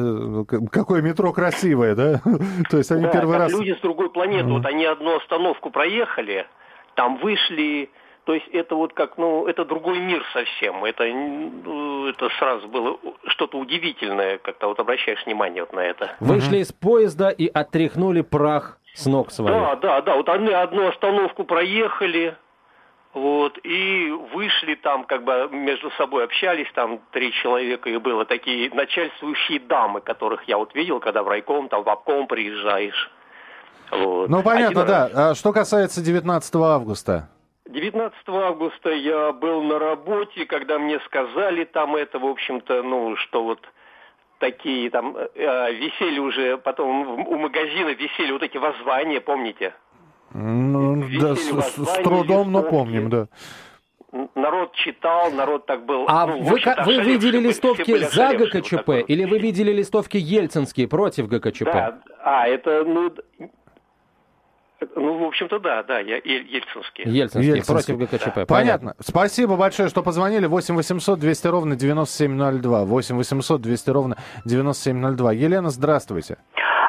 какое 0.71 1.03
метро 1.03 1.33
красивое, 1.33 1.95
да? 1.95 2.21
То 2.71 2.79
есть 2.79 2.91
они 2.91 3.05
да, 3.05 3.13
первый 3.13 3.39
раз... 3.39 3.53
люди 3.53 3.75
с 3.79 3.81
другой 3.81 4.11
планеты. 4.11 4.49
Вот 4.49 4.67
они 4.67 4.85
одну 4.85 5.17
остановку 5.17 5.71
проехали, 5.71 6.47
там 6.95 7.17
вышли, 7.19 7.91
то 8.25 8.35
есть 8.35 8.47
это 8.53 8.77
вот 8.77 8.93
как, 8.93 9.19
ну, 9.19 9.47
это 9.47 9.65
другой 9.65 9.99
мир 9.99 10.25
совсем. 10.33 10.85
Это, 10.85 11.05
ну, 11.05 12.09
это 12.09 12.29
сразу 12.39 12.69
было 12.69 12.99
что-то 13.27 13.59
удивительное, 13.59 14.39
как-то 14.39 14.69
вот 14.69 14.79
обращаешь 14.79 15.25
внимание 15.27 15.63
вот 15.63 15.73
на 15.73 15.81
это. 15.81 16.13
Вышли 16.21 16.59
из 16.59 16.73
поезда 16.73 17.31
и 17.31 17.49
отряхнули 17.49 18.21
прах 18.21 18.79
с 18.95 19.07
ног 19.07 19.33
своих. 19.33 19.51
Да, 19.51 19.77
да, 19.77 20.01
да. 20.03 20.15
Вот 20.15 20.29
они 20.29 20.53
одну 20.53 20.89
остановку 20.89 21.43
проехали, 21.43 22.37
вот, 23.13 23.59
и 23.65 24.11
вышли 24.33 24.77
там, 24.77 25.05
как 25.05 25.25
бы 25.25 25.49
между 25.51 25.91
собой 25.93 26.25
общались, 26.25 26.71
там 26.75 27.01
три 27.11 27.33
человека 27.33 27.91
и 27.91 27.97
было, 27.99 28.25
такие 28.25 28.71
начальствующие 28.71 29.59
дамы, 29.61 30.01
которых 30.01 30.45
я 30.45 30.59
вот 30.59 30.75
видел, 30.75 31.01
когда 31.01 31.25
в 31.25 31.29
райком, 31.29 31.69
там 31.69 31.83
в 31.83 31.89
обком 31.89 32.29
приезжаешь. 32.29 33.11
Вот. 33.91 34.31
Ну, 34.31 34.43
понятно, 34.43 34.83
Один 34.83 34.87
да. 34.87 35.09
Раз... 35.09 35.17
А 35.17 35.35
что 35.35 35.53
касается 35.53 36.01
19 36.01 36.55
августа? 36.55 37.29
19 37.73 38.15
августа 38.29 38.91
я 38.91 39.33
был 39.33 39.63
на 39.63 39.79
работе, 39.79 40.47
когда 40.47 40.79
мне 40.79 41.01
сказали 41.01 41.65
там 41.65 41.97
это, 41.97 42.19
в 42.19 42.27
общем-то, 42.27 42.83
ну, 42.83 43.17
что 43.17 43.45
вот 43.45 43.61
такие 44.39 44.91
там 44.91 45.17
э, 45.17 45.29
э 45.35 45.73
висели 45.75 46.19
уже, 46.19 46.59
потом 46.59 47.27
у 47.27 47.39
магазина 47.39 47.91
висели 47.91 48.33
вот 48.33 48.43
эти 48.43 48.59
воззвания, 48.59 49.21
помните? 49.21 49.75
Ну, 50.35 51.05
да, 51.21 51.35
с, 51.35 51.77
с 51.77 52.03
трудом, 52.03 52.53
но 52.53 52.63
помним, 52.63 53.11
да. 53.11 53.29
Народ 54.35 54.75
читал, 54.75 55.31
народ 55.31 55.65
так 55.65 55.87
был. 55.87 56.05
А 56.07 56.27
ну, 56.27 56.43
вы, 56.43 56.61
вы 56.85 57.01
видели 57.03 57.39
листовки 57.39 57.97
за 57.97 58.35
ГКЧП 58.35 58.87
вот 58.87 59.11
или 59.11 59.25
вы 59.25 59.39
видели 59.39 59.73
листовки 59.73 60.19
ельцинские 60.19 60.87
против 60.87 61.29
ГКЧП? 61.29 61.65
Да, 61.65 61.99
а, 62.23 62.47
это, 62.47 62.85
ну, 62.85 63.11
ну, 64.97 65.19
в 65.19 65.25
общем-то, 65.25 65.59
да, 65.59 65.83
да, 65.83 65.99
я 65.99 66.17
Ельцинский. 66.17 67.05
Ельцинский, 67.05 67.55
Ельцинский. 67.57 67.95
против 67.95 67.99
ГКЧП. 67.99 68.35
Понятно. 68.35 68.47
Понятно. 68.47 68.95
Спасибо 69.01 69.57
большое, 69.57 69.89
что 69.89 70.03
позвонили. 70.03 70.47
8 70.47 70.75
800 70.75 71.19
200 71.19 71.47
ровно 71.49 71.77
9702. 71.77 72.85
8 72.85 73.17
800 73.17 73.61
200 73.61 73.91
ровно 73.91 74.17
9702. 74.45 75.33
Елена, 75.33 75.71
здравствуйте. 75.71 76.39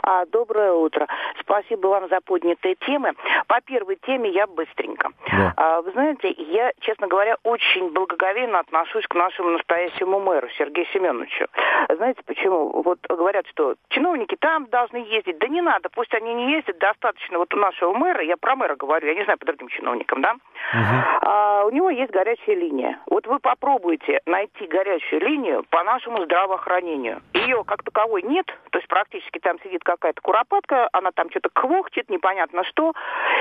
А, 0.06 0.26
доброе 0.26 0.74
утро. 0.74 1.08
Спасибо 1.40 1.88
вам 1.88 2.10
за 2.10 2.20
поднятые 2.20 2.76
темы. 2.76 3.14
По 3.48 3.62
первой 3.62 3.96
теме 3.96 4.30
я 4.32 4.48
быстренько. 4.48 5.12
Да. 5.32 5.54
А, 5.56 5.82
вы 5.82 5.92
знаете, 5.92 6.30
я, 6.30 6.74
честно 6.82 7.08
говоря, 7.08 7.38
очень 7.44 7.90
благоговейно 7.90 8.60
отношусь 8.60 9.08
к 9.08 9.16
нашему 9.16 9.52
настоящему 9.52 10.20
мэру 10.20 10.50
Сергею 10.58 10.86
Семеновичу. 10.88 11.46
Знаете 11.90 12.22
почему? 12.26 12.82
Вот 12.82 13.00
говорят, 13.08 13.48
что 13.48 13.76
чиновники 13.90 14.36
там 14.36 14.66
должны 14.66 14.98
ездить. 14.98 15.38
Да 15.38 15.48
не 15.48 15.62
надо, 15.62 15.90
пусть 15.90 16.14
они 16.14 16.34
не 16.34 16.52
ездят, 16.52 16.78
достаточно. 16.80 17.38
Вот 17.38 17.54
у 17.54 17.58
нашего 17.58 17.94
мэра, 17.94 18.22
я 18.24 18.36
про 18.36 18.58
мэра 18.58 18.76
говорю, 18.76 19.08
я 19.08 19.16
не 19.16 19.24
знаю 19.24 19.40
по 19.40 19.46
другим 19.46 19.70
чиновникам, 19.70 20.22
да? 20.22 20.34
Угу. 20.34 20.96
А, 21.22 21.64
у 21.66 21.70
него 21.70 21.90
есть 21.90 22.12
горячая 22.12 22.58
линия. 22.58 23.00
Вот 23.06 23.26
вы 23.26 23.40
попробуйте 23.40 24.20
найти 24.26 24.68
горячую 24.68 25.22
линию 25.22 25.64
по 25.70 25.82
нашему 25.84 26.26
здравоохранению. 26.26 27.22
Ее 27.34 27.64
как 27.64 27.84
таковой 27.84 28.22
нет, 28.24 28.48
то 28.72 28.80
есть 28.80 28.90
практически 28.90 29.40
там 29.40 29.60
сидит 29.64 29.84
какая-то 29.94 30.22
куропатка, 30.22 30.90
она 30.94 31.12
там 31.12 31.30
что-то 31.30 31.50
квохчет, 31.50 32.10
непонятно 32.10 32.64
что. 32.64 32.94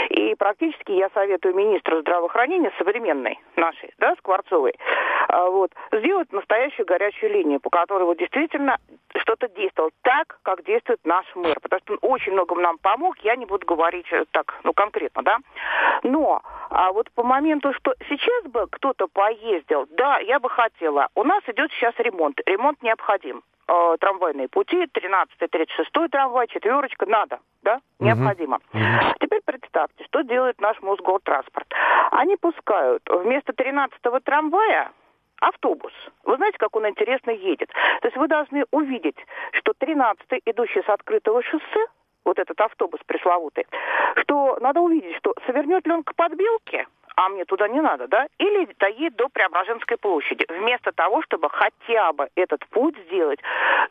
И 0.09 0.35
практически 0.35 0.93
я 0.93 1.09
советую 1.11 1.55
министру 1.55 2.01
здравоохранения 2.01 2.73
современной, 2.79 3.39
нашей, 3.57 3.93
да, 3.99 4.15
Скворцовой, 4.17 4.75
а, 5.29 5.49
вот, 5.49 5.73
сделать 5.93 6.33
настоящую 6.33 6.87
горячую 6.87 7.33
линию, 7.33 7.61
по 7.61 7.71
которой 7.71 8.05
вот 8.05 8.19
действительно 8.19 8.79
что-то 9.17 9.49
действовал 9.49 9.91
так, 10.03 10.39
как 10.43 10.65
действует 10.65 11.01
наш 11.05 11.27
мэр. 11.35 11.59
Потому 11.61 11.81
что 11.81 11.93
он 11.95 11.99
очень 12.13 12.33
много 12.33 12.55
нам 12.57 12.79
помог, 12.79 13.19
я 13.19 13.37
не 13.37 13.47
буду 13.47 13.67
говорить 13.67 14.07
э, 14.11 14.25
так, 14.31 14.55
ну, 14.65 14.73
конкретно, 14.73 15.23
да. 15.23 15.39
Но 16.03 16.43
а 16.71 16.93
вот 16.93 17.11
по 17.13 17.23
моменту, 17.23 17.73
что 17.75 17.95
сейчас 18.09 18.45
бы 18.45 18.67
кто-то 18.71 19.07
поездил, 19.07 19.87
да, 19.91 20.19
я 20.21 20.41
бы 20.41 20.49
хотела. 20.49 21.09
У 21.15 21.23
нас 21.23 21.43
идет 21.47 21.71
сейчас 21.73 21.95
ремонт. 21.99 22.41
Ремонт 22.47 22.83
необходим 22.83 23.43
э, 23.69 23.97
трамвайные 24.01 24.49
пути, 24.49 24.87
13 24.87 25.51
36 25.51 25.91
трамвай, 26.43 26.47
четверочка, 26.49 27.07
надо, 27.07 27.41
да, 27.63 27.81
необходимо. 27.99 28.59
Uh-huh. 28.73 29.15
Теперь 29.21 29.41
представьте, 29.45 30.05
что 30.05 30.23
делает 30.23 30.61
наш 30.61 30.81
Мосгортранспорт. 30.83 31.67
Они 32.11 32.37
пускают 32.37 33.03
вместо 33.09 33.53
13-го 33.53 34.21
трамвая 34.21 34.93
автобус. 35.41 35.93
Вы 36.25 36.37
знаете, 36.37 36.59
как 36.59 36.77
он 36.77 36.89
интересно 36.89 37.31
едет? 37.31 37.69
То 38.01 38.09
есть 38.09 38.17
вы 38.17 38.29
должны 38.29 38.65
увидеть, 38.71 39.17
что 39.53 39.73
13-й, 39.73 40.43
идущий 40.47 40.83
с 40.83 40.89
открытого 40.89 41.43
шоссе, 41.43 41.87
вот 42.25 42.39
этот 42.39 42.61
автобус 42.61 43.01
пресловутый, 43.07 43.67
что 44.17 44.57
надо 44.61 44.81
увидеть, 44.81 45.17
что 45.17 45.35
совернет 45.47 45.85
ли 45.87 45.93
он 45.93 46.05
к 46.05 46.15
подбилке, 46.15 46.87
а 47.17 47.29
мне 47.29 47.45
туда 47.45 47.69
не 47.69 47.81
надо, 47.81 48.07
да, 48.07 48.27
или 48.39 48.69
доедет 48.79 49.17
до 49.17 49.29
Преображенской 49.29 49.97
площади, 49.97 50.47
вместо 50.49 50.93
того, 50.93 51.23
чтобы 51.23 51.51
хотя 51.51 52.13
бы 52.13 52.29
этот 52.37 52.65
путь 52.69 52.97
сделать 53.07 53.41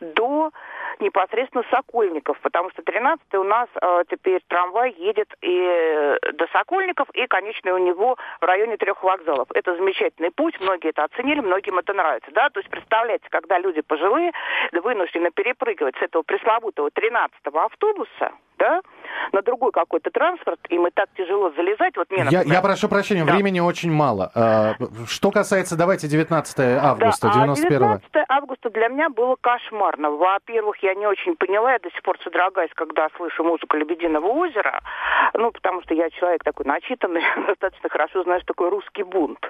до 0.00 0.50
непосредственно 1.00 1.64
Сокольников, 1.70 2.38
потому 2.40 2.70
что 2.70 2.82
13 2.82 3.34
у 3.34 3.44
нас 3.44 3.68
э, 3.80 4.04
теперь 4.10 4.42
трамвай 4.48 4.94
едет 4.98 5.28
и 5.40 5.58
э, 5.60 6.18
до 6.32 6.46
Сокольников, 6.48 7.08
и, 7.10 7.26
конечно, 7.26 7.74
у 7.74 7.78
него 7.78 8.16
в 8.40 8.44
районе 8.44 8.76
трех 8.76 9.02
вокзалов. 9.02 9.48
Это 9.54 9.74
замечательный 9.76 10.30
путь, 10.30 10.58
многие 10.60 10.90
это 10.90 11.04
оценили, 11.04 11.40
многим 11.40 11.78
это 11.78 11.92
нравится, 11.92 12.30
да, 12.32 12.50
то 12.50 12.60
есть 12.60 12.70
представляете, 12.70 13.24
когда 13.30 13.58
люди 13.58 13.80
пожилые 13.80 14.32
вынуждены 14.72 15.30
перепрыгивать 15.30 15.96
с 15.96 16.02
этого 16.02 16.22
пресловутого 16.22 16.88
13-го 16.88 17.58
автобуса, 17.58 18.32
да, 18.58 18.80
на 19.32 19.42
другой 19.42 19.72
какой-то 19.72 20.10
транспорт, 20.10 20.60
им 20.68 20.86
и 20.86 20.90
так 20.90 21.08
тяжело 21.16 21.50
залезать. 21.56 21.96
Вот 21.96 22.10
мне, 22.10 22.24
например... 22.24 22.46
я, 22.46 22.54
я 22.54 22.62
прошу 22.62 22.88
прощения, 22.88 23.24
да. 23.24 23.32
времени 23.32 23.60
очень 23.60 23.92
мало. 23.92 24.30
А, 24.34 24.74
что 25.06 25.30
касается, 25.30 25.76
давайте, 25.76 26.08
19 26.08 26.58
августа, 26.60 27.28
да, 27.28 27.32
91 27.32 27.78
19 27.78 28.10
августа 28.28 28.70
для 28.70 28.88
меня 28.88 29.08
было 29.08 29.36
кошмарно. 29.40 30.10
Во-первых, 30.10 30.78
я 30.82 30.94
не 30.94 31.06
очень 31.06 31.36
поняла, 31.36 31.72
я 31.72 31.78
до 31.78 31.90
сих 31.90 32.02
пор 32.02 32.18
содрогаюсь, 32.22 32.70
когда 32.74 33.08
слышу 33.16 33.44
музыку 33.44 33.76
«Лебединого 33.76 34.26
озера», 34.26 34.80
ну, 35.34 35.50
потому 35.50 35.82
что 35.82 35.94
я 35.94 36.10
человек 36.10 36.44
такой 36.44 36.66
начитанный, 36.66 37.22
достаточно 37.46 37.88
хорошо 37.88 38.22
знаю, 38.22 38.40
что 38.40 38.54
такое 38.54 38.70
русский 38.70 39.02
бунт. 39.02 39.40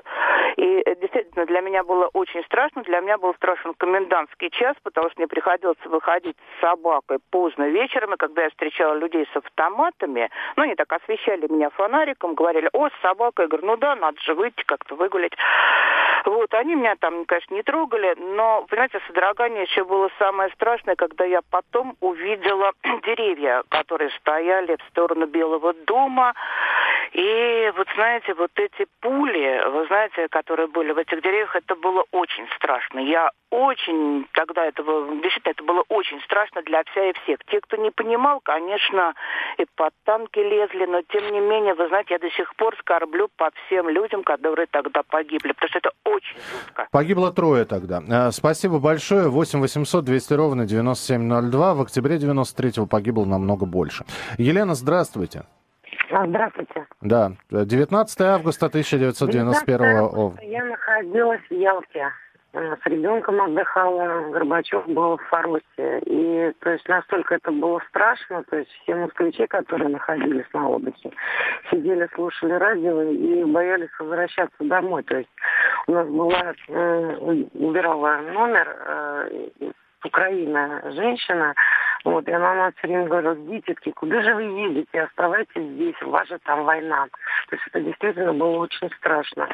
И 0.57 0.83
э, 0.85 0.95
действительно, 0.97 1.47
для 1.47 1.61
меня 1.61 1.83
было 1.85 2.09
очень 2.13 2.43
страшно, 2.45 2.83
для 2.83 3.01
меня 3.01 3.19
был 3.19 3.35
страшен 3.35 3.75
комендантский 3.75 4.51
час, 4.51 4.77
потому 4.83 5.11
что 5.11 5.21
мне 5.21 5.29
приходилось 5.29 5.79
выходить 5.85 6.37
с 6.37 6.61
собакой 6.61 7.19
поздно 7.31 7.69
вечером, 7.69 8.15
и 8.15 8.17
когда 8.17 8.45
я 8.45 8.51
встречала 8.51 8.95
людей 8.95 9.27
с 9.33 9.37
автоматами, 9.53 10.31
ну, 10.57 10.65
они 10.65 10.75
так 10.75 10.93
освещали 10.93 11.47
меня 11.51 11.71
фонариком, 11.71 12.35
говорили, 12.35 12.69
о, 12.73 12.89
с 12.89 12.93
собакой, 13.03 13.45
я 13.45 13.49
говорю, 13.49 13.67
ну 13.67 13.77
да, 13.77 13.95
надо 13.97 14.21
же 14.21 14.35
выйти 14.35 14.63
как-то 14.65 14.95
выгулять. 14.95 15.33
Вот, 16.25 16.55
они 16.55 16.75
меня 16.75 16.95
там, 16.97 17.25
конечно, 17.25 17.55
не 17.55 17.63
трогали, 17.63 18.15
но, 18.19 18.65
понимаете, 18.69 19.01
содрогание 19.07 19.65
еще 19.65 19.85
было 19.85 20.09
самое 20.19 20.51
страшное, 20.53 20.95
когда 20.95 21.25
я 21.25 21.41
потом 21.51 21.97
увидела 22.01 22.73
деревья, 23.05 23.63
которые 23.69 24.11
стояли 24.21 24.77
в 24.77 24.91
сторону 24.91 25.27
Белого 25.27 25.73
дома, 25.73 26.35
и 27.13 27.73
вот 27.77 27.89
знаете, 27.95 28.33
вот 28.35 28.53
эти 28.57 28.87
пули, 29.01 29.63
вы 29.69 29.87
знаете, 29.87 30.29
которые 30.29 30.69
были 30.69 30.93
в 30.93 30.99
этих 30.99 31.21
деревьях, 31.21 31.55
это 31.57 31.75
было 31.77 32.05
очень 32.11 32.49
страшно. 32.57 33.01
Я 33.01 33.31
очень 33.51 34.27
тогда 34.33 34.65
это 34.65 34.83
было, 34.83 35.07
действительно, 35.17 35.53
это 35.53 35.63
было 35.63 35.85
очень 35.91 36.21
страшно 36.23 36.63
для 36.63 36.83
вся 36.85 37.11
и 37.11 37.13
всех. 37.13 37.39
Те, 37.49 37.61
кто 37.61 37.77
не 37.77 37.91
понимал, 37.91 38.41
конечно, 38.41 39.15
и 39.59 39.67
под 39.77 39.93
танки 40.05 40.39
лезли, 40.39 40.87
но 40.87 41.03
тем 41.03 41.31
не 41.31 41.41
менее, 41.41 41.75
вы 41.75 41.89
знаете, 41.89 42.15
я 42.15 42.19
до 42.19 42.31
сих 42.31 42.57
пор 42.57 42.75
скорблю 42.79 43.29
по 43.37 43.51
всем 43.67 43.91
людям, 43.91 44.23
которые 44.23 44.67
тогда 44.69 45.03
погибли, 45.03 45.53
потому 45.53 45.69
что 45.69 45.79
это 45.79 45.91
очень 46.13 46.37
жутко. 46.37 46.87
Погибло 46.91 47.33
трое 47.33 47.65
тогда. 47.65 48.03
А, 48.11 48.31
спасибо 48.31 48.79
большое. 48.79 49.29
8 49.29 49.61
800 49.61 50.05
200 50.05 50.35
ровно 50.35 50.67
9702. 50.67 51.75
В 51.75 51.81
октябре 51.83 52.17
93-го 52.17 52.87
погибло 52.87 53.25
намного 53.25 53.67
больше. 53.67 54.05
Елена, 54.39 54.75
здравствуйте. 54.75 55.45
А, 56.11 56.27
здравствуйте. 56.27 56.87
Да, 57.01 57.33
19 57.51 58.21
августа 58.21 58.67
1991 58.67 60.09
года. 60.09 60.43
Я 60.43 60.65
находилась 60.65 61.41
в 61.49 61.55
Ялте. 61.55 62.09
Э, 62.55 62.77
с 62.77 62.87
ребенком 62.87 63.41
отдыхала, 63.41 64.31
Горбачев 64.31 64.87
был 64.87 65.17
в 65.17 65.23
Фаросе. 65.29 66.01
И 66.05 66.53
то 66.61 66.71
есть 66.71 66.87
настолько 66.87 67.37
это 67.37 67.51
было 67.51 67.81
страшно, 67.89 68.45
то 68.45 68.59
есть 68.59 68.71
все 68.83 68.95
москвичи, 68.95 69.47
которые 69.47 69.89
находились 69.89 70.45
на 70.53 70.69
отдыхе, 70.69 71.11
сидели, 71.71 72.09
слушали 72.15 72.53
радио 72.53 73.03
и 73.03 73.45
боялись 73.45 73.89
возвращаться 73.99 74.65
домой. 74.65 75.03
То 75.05 75.17
есть 75.17 75.31
у 75.87 75.93
нас 75.93 76.07
была, 76.09 76.55
э, 76.69 77.17
убирала 77.55 78.19
номер 78.19 78.77
э, 78.87 79.73
Украина 80.05 80.83
женщина, 80.93 81.55
вот, 82.05 82.27
и 82.29 82.33
она 82.33 82.55
нам 82.55 82.73
все 82.73 82.89
время 82.89 83.07
говорила, 83.07 83.37
детки, 83.37 83.93
куда 83.93 84.23
же 84.23 84.35
вы 84.35 84.43
едете, 84.43 85.03
оставайтесь 85.03 85.63
здесь, 85.63 86.01
у 86.03 86.11
вас 86.11 86.29
же 86.29 86.39
там 86.45 86.65
война. 86.65 87.07
То 87.49 87.57
есть 87.57 87.67
это 87.69 87.81
действительно 87.81 88.33
было 88.33 88.59
очень 88.59 88.91
страшно. 88.99 89.49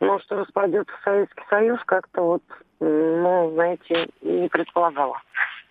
Но 0.00 0.18
что 0.20 0.36
распадется 0.36 0.94
Советский 1.04 1.44
Союз, 1.50 1.80
как-то 1.84 2.22
вот, 2.22 2.42
ну, 2.80 3.50
знаете, 3.54 4.08
не 4.22 4.48
предполагала. 4.48 5.20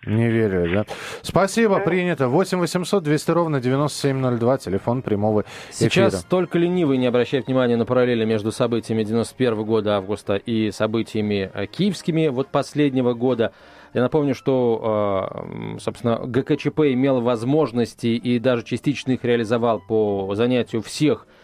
Не 0.06 0.30
верю, 0.30 0.72
да? 0.72 0.84
Спасибо, 1.22 1.80
принято. 1.80 2.28
8 2.28 2.58
800 2.58 3.02
200 3.02 3.30
ровно 3.32 3.60
9702, 3.60 4.58
телефон 4.58 5.02
прямого 5.02 5.44
эфира. 5.70 6.10
Сейчас 6.10 6.24
только 6.24 6.58
ленивый 6.58 6.98
не 6.98 7.06
обращает 7.06 7.48
внимания 7.48 7.76
на 7.76 7.84
параллели 7.84 8.24
между 8.24 8.52
событиями 8.52 9.02
91 9.02 9.64
года 9.64 9.96
августа 9.96 10.36
и 10.36 10.70
событиями 10.70 11.50
э, 11.52 11.66
киевскими 11.66 12.28
вот 12.28 12.48
последнего 12.48 13.12
года. 13.14 13.52
Я 13.92 14.02
напомню, 14.02 14.34
что, 14.34 14.80
а, 14.84 15.78
собственно, 15.80 16.18
ГКЧП 16.24 16.80
имел 16.92 17.20
возможности 17.20 18.06
и 18.08 18.38
даже 18.38 18.62
частично 18.62 19.12
их 19.12 19.24
реализовал 19.24 19.80
по 19.80 20.32
занятию 20.34 20.82
всех 20.82 21.26
э, 21.26 21.37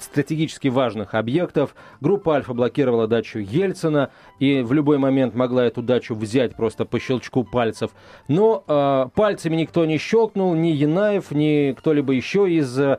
стратегически 0.00 0.68
важных 0.68 1.14
объектов. 1.14 1.74
Группа 2.00 2.36
«Альфа» 2.36 2.54
блокировала 2.54 3.06
дачу 3.06 3.38
Ельцина 3.38 4.10
и 4.38 4.62
в 4.62 4.72
любой 4.72 4.98
момент 4.98 5.34
могла 5.34 5.64
эту 5.64 5.82
дачу 5.82 6.14
взять 6.14 6.56
просто 6.56 6.84
по 6.84 6.98
щелчку 6.98 7.44
пальцев. 7.44 7.90
Но 8.28 8.64
э, 8.66 9.08
пальцами 9.14 9.56
никто 9.56 9.84
не 9.84 9.98
щелкнул, 9.98 10.54
ни 10.54 10.68
Янаев, 10.68 11.30
ни 11.30 11.72
кто-либо 11.72 12.12
еще 12.12 12.50
из 12.50 12.78
э, 12.78 12.98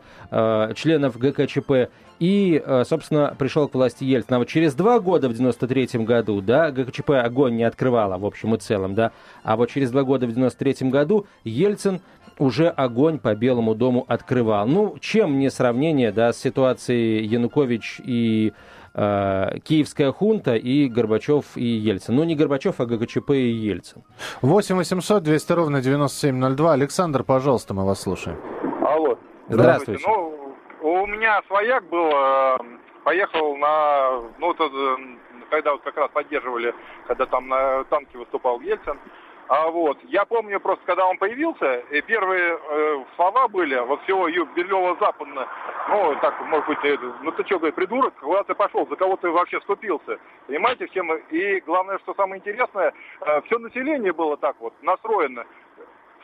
членов 0.76 1.18
ГКЧП 1.18 1.90
и, 2.20 2.62
э, 2.64 2.84
собственно, 2.86 3.36
пришел 3.38 3.68
к 3.68 3.74
власти 3.74 4.04
Ельцин. 4.04 4.36
А 4.36 4.40
вот 4.40 4.48
через 4.48 4.74
два 4.74 5.00
года, 5.00 5.30
в 5.30 5.34
93 5.34 6.04
году, 6.04 6.42
да, 6.42 6.72
ГКЧП 6.72 7.12
огонь 7.12 7.56
не 7.56 7.64
открывала, 7.64 8.18
в 8.18 8.26
общем 8.26 8.56
и 8.56 8.58
целом, 8.58 8.96
да, 8.96 9.12
а 9.44 9.56
вот 9.56 9.70
через 9.70 9.92
два 9.92 10.04
года, 10.04 10.28
в 10.28 10.34
93 10.34 10.90
году, 10.90 11.26
Ельцин 11.44 12.02
уже 12.40 12.68
огонь 12.70 13.20
по 13.20 13.36
Белому 13.36 13.76
дому 13.76 14.06
открывал. 14.08 14.68
Ну, 14.68 14.98
чем 15.00 15.40
не 15.40 15.50
сравнение, 15.50 16.12
да, 16.12 16.34
с 16.34 16.38
ситуацией 16.38 17.26
Янукович 17.26 18.00
и 18.04 18.54
э, 18.94 19.60
Киевская 19.64 20.12
хунта 20.12 20.56
и 20.56 20.88
Горбачев 20.88 21.46
и 21.56 21.66
Ельцин. 21.66 22.16
Ну, 22.16 22.24
не 22.24 22.36
Горбачев, 22.36 22.80
а 22.80 22.86
ГКЧП 22.86 23.32
и 23.32 23.50
Ельцин. 23.50 24.04
8 24.42 24.76
800 24.76 25.24
200 25.24 25.52
ровно 25.54 25.82
9702. 25.82 26.74
Александр, 26.74 27.24
пожалуйста, 27.24 27.74
мы 27.74 27.86
вас 27.86 28.02
слушаем. 28.02 28.38
Алло. 28.82 29.18
Здравствуйте. 29.50 30.02
Здравствуйте. 30.02 30.04
Ну, 30.08 30.38
у 30.82 31.06
меня 31.06 31.42
свояк 31.48 31.84
был, 31.86 32.12
э, 32.12 32.58
поехал 33.04 33.56
на, 33.58 34.22
ну, 34.38 34.52
это, 34.52 34.64
э, 34.66 34.98
когда 35.50 35.72
вот 35.74 35.82
как 35.82 35.98
раз 35.98 36.10
поддерживали, 36.12 36.74
когда 37.08 37.26
там 37.26 37.48
на 37.48 37.84
танке 37.86 38.18
выступал 38.18 38.60
Ельцин. 38.62 39.00
А 39.50 39.70
вот, 39.70 39.98
я 40.04 40.26
помню 40.26 40.60
просто, 40.60 40.86
когда 40.86 41.08
он 41.08 41.18
появился, 41.18 41.78
и 41.92 42.02
первые 42.02 42.60
э, 42.60 43.04
слова 43.16 43.48
были, 43.48 43.78
вот 43.80 44.02
всего 44.04 44.28
юг 44.28 44.50
Бельево-Западно, 44.54 45.48
ну, 45.90 46.16
так, 46.22 46.42
может 46.48 46.68
быть, 46.68 46.80
э, 46.84 46.98
ну 47.22 47.32
ты 47.32 47.46
что, 47.46 47.58
говорит, 47.58 47.76
придурок, 47.76 48.14
куда 48.20 48.44
ты 48.44 48.56
пошел, 48.56 48.86
за 48.88 48.98
кого 48.98 49.16
ты 49.16 49.30
вообще 49.30 49.62
вступился, 49.62 50.20
понимаете, 50.48 50.88
всем, 50.88 51.14
и 51.30 51.62
главное, 51.62 51.98
что 52.00 52.14
самое 52.16 52.42
интересное, 52.42 52.94
э, 53.22 53.42
все 53.44 53.58
население 53.58 54.12
было 54.12 54.36
так 54.36 54.58
вот 54.60 54.74
настроено, 54.82 55.46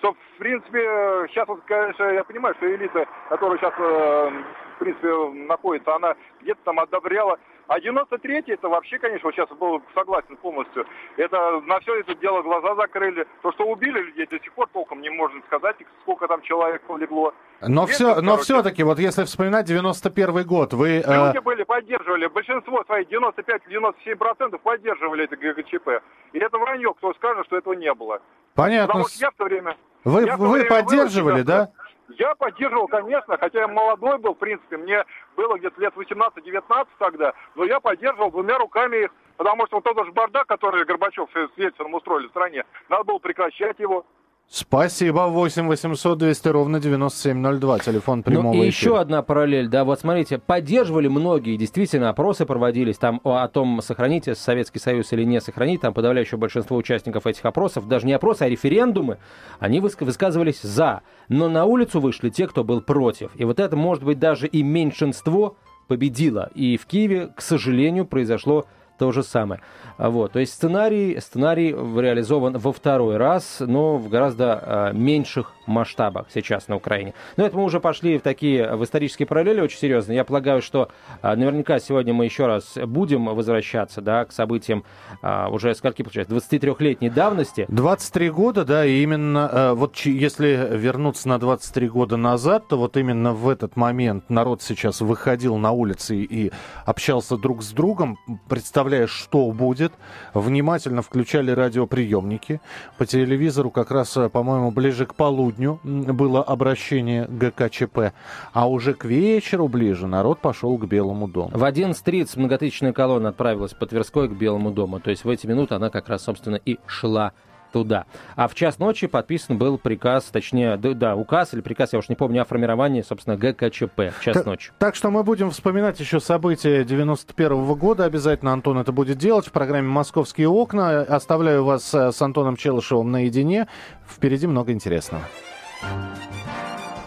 что, 0.04 0.14
в 0.14 0.38
принципе, 0.38 0.82
сейчас, 1.30 1.48
вот, 1.48 1.62
конечно, 1.66 2.04
я 2.04 2.26
понимаю, 2.26 2.54
что 2.56 2.76
элита, 2.76 3.06
которая 3.30 3.58
сейчас, 3.58 3.74
э, 3.78 4.44
в 4.76 4.80
принципе, 4.80 5.08
находится, 5.48 5.96
она 5.96 6.16
где-то 6.42 6.60
там 6.66 6.80
одобряла. 6.80 7.40
А 7.68 7.80
93-й, 7.80 8.52
это 8.52 8.68
вообще, 8.68 9.00
конечно, 9.00 9.28
вот 9.28 9.34
сейчас 9.34 9.48
был 9.58 9.82
согласен 9.96 10.36
полностью. 10.36 10.86
Это 11.16 11.62
на 11.62 11.80
все 11.80 12.02
это 12.02 12.14
дело 12.16 12.42
глаза 12.42 12.76
закрыли. 12.76 13.26
То, 13.42 13.54
что 13.54 13.64
убили 13.64 13.98
людей, 14.00 14.28
до 14.28 14.38
сих 14.40 14.52
пор 14.52 14.68
толком 14.74 15.02
не 15.02 15.10
можно 15.10 15.42
сказать, 15.48 15.78
сколько 16.02 16.28
там 16.28 16.42
человек 16.42 16.82
полегло. 16.82 17.34
Но, 17.62 17.86
все, 17.86 18.20
но 18.20 18.36
все-таки, 18.36 18.84
вот 18.84 19.00
если 19.00 19.24
вспоминать 19.24 19.66
91 19.66 20.46
год, 20.46 20.74
вы... 20.74 20.98
Э, 20.98 21.28
Люди 21.28 21.38
э... 21.38 21.42
были, 21.42 21.64
поддерживали, 21.64 22.28
большинство 22.28 22.84
своих, 22.84 23.08
95-97% 23.08 24.58
поддерживали 24.58 25.24
это 25.24 25.38
ГГЧП. 25.38 26.04
И 26.34 26.40
это 26.40 26.58
вранье, 26.58 26.94
кто 26.94 27.14
скажет, 27.14 27.46
что 27.46 27.58
этого 27.58 27.74
не 27.74 27.94
было. 27.94 28.22
Понятно. 28.54 28.88
Потому 28.88 29.08
что 29.08 29.20
я 29.20 29.32
в 29.32 29.36
то 29.36 29.46
время 29.46 29.78
вы, 30.04 30.26
вы 30.38 30.66
поддерживали, 30.66 31.42
да? 31.42 31.72
Я 32.10 32.36
поддерживал, 32.36 32.88
конечно, 32.88 33.38
хотя 33.38 33.62
я 33.62 33.68
молодой 33.68 34.18
был, 34.18 34.36
в 34.36 34.38
принципе, 34.38 34.78
мне 34.78 35.04
было 35.36 35.58
где-то 35.58 35.82
лет 35.82 35.94
18-19 35.96 36.88
тогда, 37.00 37.34
но 37.56 37.64
я 37.64 37.80
поддерживал 37.80 38.30
двумя 38.30 38.58
руками 38.58 39.06
их, 39.06 39.12
потому 39.38 39.66
что 39.68 39.78
вот 39.78 39.84
тот 39.84 40.06
же 40.06 40.12
бардак, 40.12 40.48
который 40.48 40.86
Горбачев 40.86 41.30
с 41.34 41.58
Ельцином 41.58 41.94
устроили 41.94 42.28
в 42.28 42.32
стране, 42.32 42.66
надо 42.90 43.06
было 43.06 43.20
прекращать 43.20 43.80
его. 43.80 44.06
Спасибо. 44.50 45.28
8 45.30 45.68
800 45.68 46.18
200 46.18 46.48
ровно 46.50 46.80
9702. 46.80 47.80
Телефон 47.80 48.18
ну 48.20 48.24
прямого 48.24 48.54
Ну 48.54 48.64
и 48.64 48.70
эфира. 48.70 48.92
еще 48.92 49.00
одна 49.00 49.24
параллель. 49.24 49.68
Да, 49.68 49.84
вот 49.84 50.00
смотрите, 50.00 50.38
поддерживали 50.38 51.08
многие, 51.08 51.58
действительно, 51.58 52.10
опросы 52.10 52.46
проводились 52.46 52.98
там 52.98 53.20
о, 53.24 53.38
о 53.38 53.48
том, 53.48 53.82
сохранить 53.82 54.30
Советский 54.38 54.78
Союз 54.78 55.12
или 55.12 55.24
не 55.24 55.42
сохранить. 55.42 55.82
Там 55.82 55.94
подавляющее 55.94 56.38
большинство 56.38 56.78
участников 56.78 57.26
этих 57.26 57.44
опросов, 57.46 57.88
даже 57.88 58.06
не 58.06 58.14
опросы, 58.14 58.44
а 58.44 58.50
референдумы, 58.50 59.18
они 59.60 59.80
высказывались 59.80 60.62
за. 60.62 61.02
Но 61.30 61.50
на 61.50 61.66
улицу 61.66 62.00
вышли 62.00 62.30
те, 62.30 62.48
кто 62.48 62.64
был 62.64 62.82
против. 62.82 63.32
И 63.36 63.46
вот 63.46 63.60
это, 63.60 63.76
может 63.76 64.04
быть, 64.04 64.20
даже 64.20 64.46
и 64.46 64.62
меньшинство 64.62 65.56
победило. 65.88 66.52
И 66.54 66.78
в 66.78 66.86
Киеве, 66.86 67.34
к 67.36 67.42
сожалению, 67.42 68.06
произошло 68.06 68.66
то 69.00 69.12
же 69.12 69.24
самое. 69.24 69.62
А 69.98 70.10
вот, 70.10 70.34
то 70.34 70.40
есть 70.40 70.54
сценарий, 70.54 71.20
сценарий 71.20 71.72
реализован 71.72 72.58
во 72.58 72.74
второй 72.74 73.18
раз, 73.18 73.58
но 73.60 73.98
в 73.98 74.10
гораздо 74.10 74.60
а, 74.62 74.92
меньших 74.92 75.54
масштабах 75.66 76.28
сейчас 76.34 76.68
на 76.68 76.76
Украине. 76.76 77.14
Но 77.38 77.46
это 77.46 77.56
мы 77.56 77.64
уже 77.64 77.80
пошли 77.80 78.18
в 78.18 78.22
такие 78.22 78.76
в 78.76 78.84
исторические 78.84 79.28
параллели 79.28 79.62
очень 79.62 79.78
серьезно. 79.78 80.12
Я 80.12 80.24
полагаю, 80.24 80.62
что 80.62 80.90
а, 81.22 81.36
наверняка 81.36 81.80
сегодня 81.80 82.14
мы 82.14 82.26
еще 82.26 82.48
раз 82.48 82.78
будем 82.86 83.26
возвращаться 83.26 84.02
да, 84.02 84.26
к 84.26 84.32
событиям 84.32 84.84
уже 85.22 85.74
скольки 85.76 86.02
получается, 86.02 86.36
23-летней 86.36 87.10
давности. 87.10 87.66
23 87.70 88.30
года, 88.30 88.66
да, 88.66 88.86
и 88.86 89.02
именно 89.02 89.74
вот 89.74 89.96
если 89.98 90.70
вернуться 90.72 91.30
на 91.30 91.40
23 91.40 91.90
года 91.90 92.18
назад, 92.18 92.68
то 92.68 92.78
вот 92.78 92.98
именно 92.98 93.34
в 93.34 93.48
этот 93.50 93.76
момент 93.76 94.30
народ 94.30 94.62
сейчас 94.62 95.02
выходил 95.02 95.58
на 95.58 95.72
улицы 95.72 96.18
и 96.18 96.52
общался 96.86 97.38
друг 97.38 97.64
с 97.64 97.72
другом, 97.72 98.18
представляя, 98.48 99.08
что 99.08 99.52
будет, 99.52 99.93
внимательно 100.34 101.02
включали 101.02 101.52
радиоприемники. 101.52 102.62
По 102.98 103.06
телевизору 103.06 103.72
как 103.72 103.92
раз, 103.92 104.18
по-моему, 104.32 104.72
ближе 104.72 105.06
к 105.06 105.16
полудню 105.16 105.80
было 105.84 106.44
обращение 106.44 107.26
ГКЧП, 107.28 108.14
а 108.54 108.70
уже 108.70 108.94
к 108.94 109.06
вечеру 109.06 109.68
ближе 109.68 110.08
народ 110.08 110.40
пошел 110.40 110.78
к 110.78 110.86
Белому 110.86 111.28
дому. 111.28 111.52
В 111.54 111.64
11.30 111.64 112.40
многотысячная 112.40 112.94
колонна 112.94 113.30
отправилась 113.30 113.74
по 113.74 113.86
Тверской 113.86 114.30
к 114.30 114.34
Белому 114.34 114.72
дому. 114.72 115.00
То 115.00 115.10
есть 115.10 115.24
в 115.24 115.30
эти 115.30 115.48
минуты 115.48 115.76
она 115.76 115.90
как 115.90 116.10
раз, 116.10 116.24
собственно, 116.24 116.56
и 116.56 116.80
шла 116.86 117.34
туда. 117.74 118.06
А 118.36 118.48
в 118.48 118.56
час 118.56 118.80
ночи 118.80 119.08
подписан 119.08 119.58
был 119.58 119.78
приказ, 119.78 120.26
точнее, 120.26 120.78
да, 120.78 120.94
да 120.94 121.16
указ 121.16 121.54
или 121.54 121.62
приказ, 121.62 121.92
я 121.92 122.00
уж 122.00 122.08
не 122.08 122.16
помню, 122.16 122.44
о 122.44 122.46
формировании, 122.46 123.02
собственно, 123.02 123.36
ГКЧП 123.36 124.14
в 124.18 124.24
час 124.24 124.36
так, 124.36 124.46
ночи. 124.46 124.72
Так 124.80 124.96
что 124.96 125.10
мы 125.10 125.24
будем 125.24 125.52
вспоминать 125.52 126.00
еще 126.00 126.22
события 126.22 126.86
91 126.86 127.52
-го 127.52 127.76
года. 127.76 128.06
Обязательно 128.06 128.54
Антон 128.54 128.78
это 128.78 128.94
будет 128.94 129.18
делать 129.18 129.48
в 129.48 129.52
программе 129.52 129.88
«Московские 129.88 130.48
окна». 130.48 131.02
Оставляю 131.02 131.66
вас 131.66 131.94
э, 131.94 132.12
с 132.12 132.22
Антоном 132.22 132.56
Челышевым 132.56 133.12
наедине. 133.12 133.68
Впереди 134.08 134.48
много 134.48 134.72
интересного. 134.72 135.24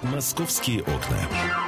«Московские 0.03 0.81
окна». 0.83 1.66